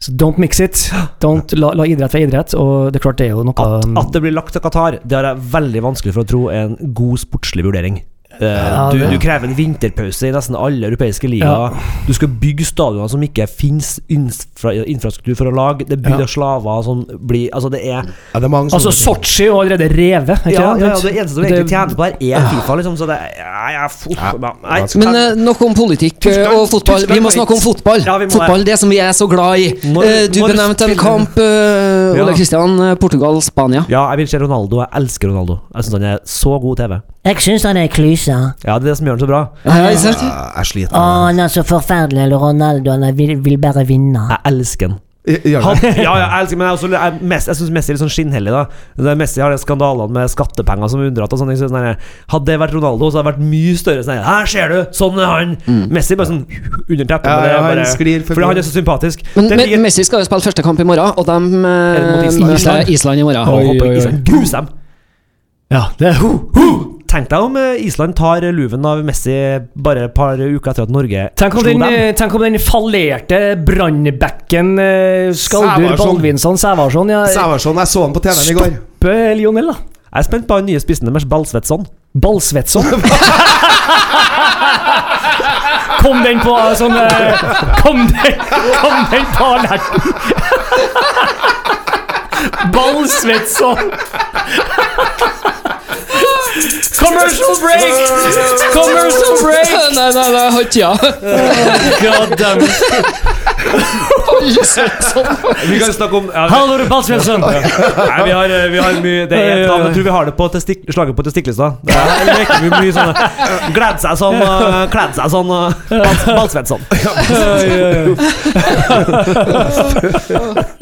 [0.02, 0.92] så Don't mix it.
[1.22, 2.54] Don't, la, la idrett være idrett.
[2.56, 4.98] Og det er klart det er jo noe At, at det blir lagt til Qatar,
[5.06, 8.02] det har jeg veldig vanskelig for å tro er en god sportslig vurdering.
[8.42, 11.76] Eh, Ja, du, du krever en vinterpause i nesten alle europeiske ligaer.
[12.08, 15.86] Du skal bygge stadioner som ikke fins infra, infrastruktur for å lage.
[15.88, 16.30] Det er bygd Ja.
[16.34, 18.92] slaver som blir Altså, det er Ja, det er mange Altså.
[18.92, 20.40] Sotsji er allerede revet.
[20.48, 20.82] Ikke ja, sant?
[20.82, 22.98] ja, ja, Det eneste som egentlig tjener på her, er Fifa, liksom.
[22.98, 24.34] Så det ja, ja, Ja.
[24.34, 24.82] ja, nei.
[25.04, 27.06] Men uh, nok om politikk uh, og fotball.
[27.14, 28.02] Vi må snakke om fotball.
[28.06, 29.70] Ja, fotball, det som vi er så glad i.
[29.94, 32.80] Når- uh, du benevnte en kamp, Ole Kristian.
[32.80, 33.86] eh, Portugal-Spania.
[33.90, 34.80] Ja, jeg vil se Ronaldo.
[34.82, 35.60] Jeg elsker Ronaldo.
[35.76, 37.02] Jeg syns han er så god TV.
[37.24, 38.36] Jeg syns han er klyse.
[38.66, 39.42] Ja, det er det som gjør han så bra.
[39.64, 40.24] Ja, sant?
[40.28, 42.92] Ja, jeg sliter Å, han er så forferdelig, eller Ronaldo.
[42.98, 44.26] Han vil, vil bare vinne.
[44.34, 45.00] Jeg elsker han.
[45.24, 48.02] Han, ja, ja, jeg elsker men jeg, også, jeg, Messi- jeg syns Messi er litt
[48.02, 48.52] sånn skinnhellig.
[48.52, 48.66] da
[49.08, 51.32] Det Messi har de skandalene med skattepenger som unndratt.
[51.32, 51.54] og sånn
[52.34, 54.04] Hadde det vært Ronaldo, så hadde det vært mye større.
[54.04, 54.82] Sånn, her, ser du!
[55.00, 55.56] Sånn er han!
[55.96, 56.44] Messi bare sånn
[56.90, 57.32] under teppet.
[57.32, 59.24] Ja, men det ja, han sklir fordi han er så sympatisk.
[59.38, 61.40] Men Det Me- ligger- Messi skal jo spille første kamp i morgen, og de
[61.72, 62.28] eh,
[62.60, 62.92] Island?
[62.92, 63.48] Island i morgen.
[63.48, 64.18] Oi, oi, oi.
[64.28, 64.68] Grus dem.
[65.72, 66.68] Ja, det er ho, ho.
[67.14, 69.36] Tenk deg om eh, Island tar luven av Messi
[69.86, 72.16] bare et par uker etter at Norge Tenk om, slo den, dem.
[72.18, 75.93] tenk om den fallerte brannbacken eh, Skaldur.
[75.99, 78.72] Baldvinsson Sævarsson ja, Sævarsson, jeg så han på TV-en i går.
[78.74, 79.76] Stoppe Lionel, da.
[80.14, 81.86] Jeg er spent på den nye spissen deres, Balsvetsson.
[82.22, 82.86] Ballsvetsson.
[86.03, 87.45] Kom den på sånn eh,
[87.80, 88.41] Kom den,
[88.82, 90.01] kom den på alerten!
[92.76, 93.93] Ballsvetsson!
[97.04, 97.93] Commercial break!
[98.78, 99.70] Commercial break!
[99.93, 100.93] Nei, nei, nei, har ikke tida.
[102.01, 102.72] God damn it.
[105.70, 107.44] Vi kan snakke om ja, du Ballsvetsson!
[107.44, 110.34] Nei, vi har, vi har mye Det er et navn, jeg tror vi har det
[110.38, 111.72] på testik slaget på Testiklestad.
[111.88, 113.14] Der leker vi mye sånne
[113.76, 115.72] Gledd seg sånn, uh, kledd seg sånn, uh,
[116.28, 116.82] Ballsvetsson.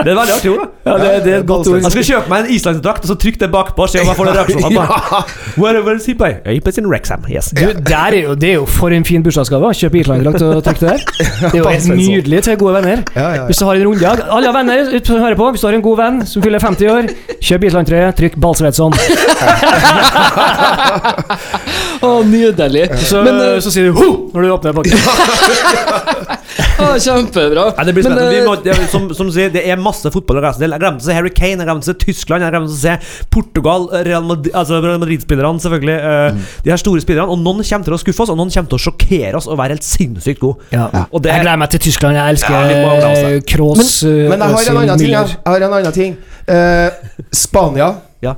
[0.02, 0.92] Det er veldig artig ord, da.
[0.92, 1.82] Ja, det, det er et godt ord.
[1.82, 4.18] Jeg skal kjøpe meg en islandsdrakt og så trykke det bakpå og se om jeg
[4.18, 4.78] får noen reaksjon.
[4.78, 5.22] på.
[5.62, 6.32] Where, where is he by?
[6.50, 7.52] Apes in Rexham, yes.
[7.58, 9.72] Du, der er jo, det er jo for en fin bursdagsgave.
[9.72, 11.02] å Kjøpe Island-drakt og trykke det der.
[11.42, 13.04] Det er jo helt nydelig til gode venner.
[13.16, 13.51] Ja, ja, ja.
[13.52, 15.50] Hvis du har en runde Alle venner som hører på.
[15.52, 17.10] Hvis du har en god venn som fyller 50 år,
[17.44, 18.96] kjøp Island-trøye, trykk Ballsvetsson.
[22.02, 22.86] Å, nydelig.
[23.04, 24.96] Så, Men uh, så sier du ho når du åpner pakken.
[26.82, 27.66] ah, kjempebra.
[27.76, 28.32] Ja, det blir Men, spennende.
[28.32, 30.64] Vi eh, må, det, som, som du sier, det er masse fotball å lese.
[30.64, 32.96] Jeg glemte å se Harry Kane, jeg glemte å se Tyskland, jeg glemte å se
[33.36, 35.98] Portugal, Real Madrid, altså Real Madrid-spillerne, selvfølgelig.
[36.00, 36.42] Mm.
[36.64, 37.28] De her store spillerne.
[37.28, 39.60] Og noen kommer til å skuffe oss, og noen kommer til å sjokkere oss og
[39.60, 40.72] være helt sinnssykt gode.
[40.72, 40.88] Ja.
[41.12, 42.18] Og det Jeg gleder meg til Tyskland.
[42.18, 44.30] Jeg elsker Ja, glede oss eh, Kroos.
[44.32, 45.12] Men jeg har en annen ting.
[45.12, 46.18] Jeg, jeg har en annen ting.
[46.48, 47.90] Uh, Spania.
[48.24, 48.36] Ja.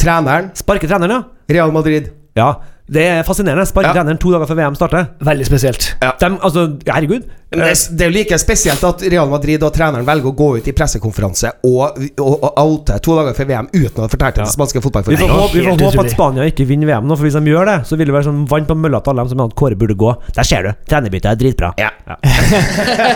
[0.00, 0.50] Treneren.
[0.56, 1.22] Sparke treneren, ja.
[1.50, 2.10] Real Madrid.
[2.38, 2.54] Ja,
[2.90, 3.66] det er fascinerende.
[3.70, 3.94] Sparke Ja.
[4.00, 5.06] treneren to dager før VM starter.
[5.22, 5.94] Veldig spesielt.
[6.20, 7.22] Dem, altså, herregud.
[7.50, 10.48] Det, er- det er jo like spesielt at Real Madrid og treneren velger å gå
[10.60, 14.36] ut i pressekonferanse og, og, og oute to dager før VM uten å ha fortalt
[14.38, 15.34] det til spanske Vi får, fotballforeninger.
[15.34, 17.74] håpe, vi får håpe at Spania ikke vinner VM nå, for hvis de gjør det,
[17.90, 19.74] så vil det være sånn vann på mølla til alle dem som mener at Kåre
[19.80, 20.12] burde gå.
[20.38, 20.70] Der ser du.
[20.90, 21.72] Trenerbyttet er dritbra.
[21.82, 21.90] Ja.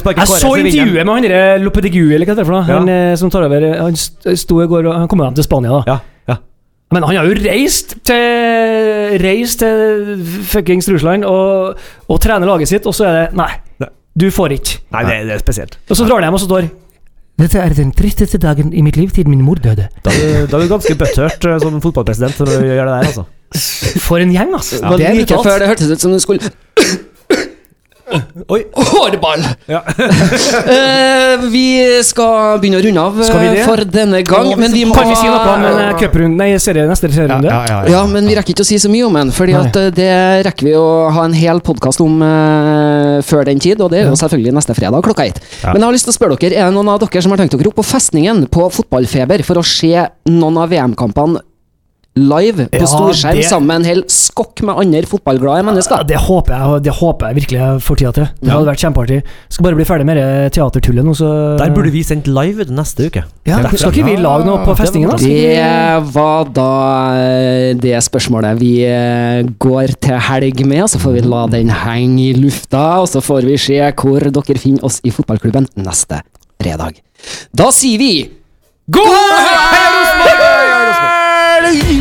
[0.00, 0.68] Sparker Jeg Kåre, så de.
[0.70, 2.64] intervjuet med han derre Lopetegui, eller hva det er for noe.
[2.68, 2.78] Ja.
[2.78, 5.82] Han eh, som tar over Han sto i går og Han kom hjem til Spania,
[5.82, 5.98] da.
[6.90, 6.96] Ja, ja.
[6.96, 11.78] Men han har jo reist til Reist til fuckings Russland og,
[12.10, 13.50] og trener laget sitt, og så er det Nei,
[13.82, 13.90] Nei.
[14.18, 14.80] du får ikke.
[14.96, 15.78] Nei, det, det er spesielt.
[15.86, 16.70] Og så drar han hjem, og så står
[17.40, 19.86] Dette er den tristeste dagen i mitt liv siden min mor døde.
[20.04, 22.96] Da er du, da er du ganske butthurt eh, som fotballpresident for å gjøre det
[22.96, 23.24] der, altså.
[24.04, 24.82] For en gjeng, altså.
[24.82, 26.50] Det det er like før det hørtes ut som du skulle
[28.50, 28.60] Oi.
[28.74, 29.44] Hårball!
[29.70, 29.80] Ja.
[29.86, 31.64] uh, vi
[32.06, 33.64] skal begynne å runde av eh, det?
[33.68, 34.50] for denne gang.
[34.58, 37.50] Men vi må Kan vi si noe om en cuprunde Nei, serie, neste serierunde?
[37.90, 40.10] Ja, men vi rekker ikke å si så mye om den, Fordi at eh, det
[40.46, 44.10] rekker vi å ha en hel podkast om eh, før den tid, og det er
[44.10, 45.42] jo selvfølgelig neste fredag klokka ett.
[45.60, 45.74] Ja.
[45.74, 47.42] Men jeg har lyst til å spørre dere, er det noen av dere som har
[47.42, 49.94] tenkt dere opp på festningen på Fotballfeber for å se
[50.30, 51.44] noen av VM-kampene
[52.20, 56.04] live på Ja, storskjerm det- sammen med en hel skokk med andre fotballglade Ja, mennesker?
[56.06, 58.28] det håper jeg Det håper jeg virkelig jeg får tida til.
[58.42, 59.22] Det hadde vært kjempeartig.
[59.48, 63.06] Skal bare bli ferdig med det teatertullet nå, så Der burde vi sendt live neste
[63.10, 63.24] uke.
[63.46, 65.16] ja, Skal ikke vi lage noe på festningen, da?
[65.16, 66.70] Det var da
[67.16, 72.30] eh, det spørsmålet vi eh, går til helg med, så får vi la den henge
[72.30, 76.20] i lufta, og så får vi se hvor dere finner oss i fotballklubben neste
[76.60, 76.94] fredag.
[77.54, 78.30] Da sier vi
[78.90, 79.06] God
[81.62, 81.99] helg!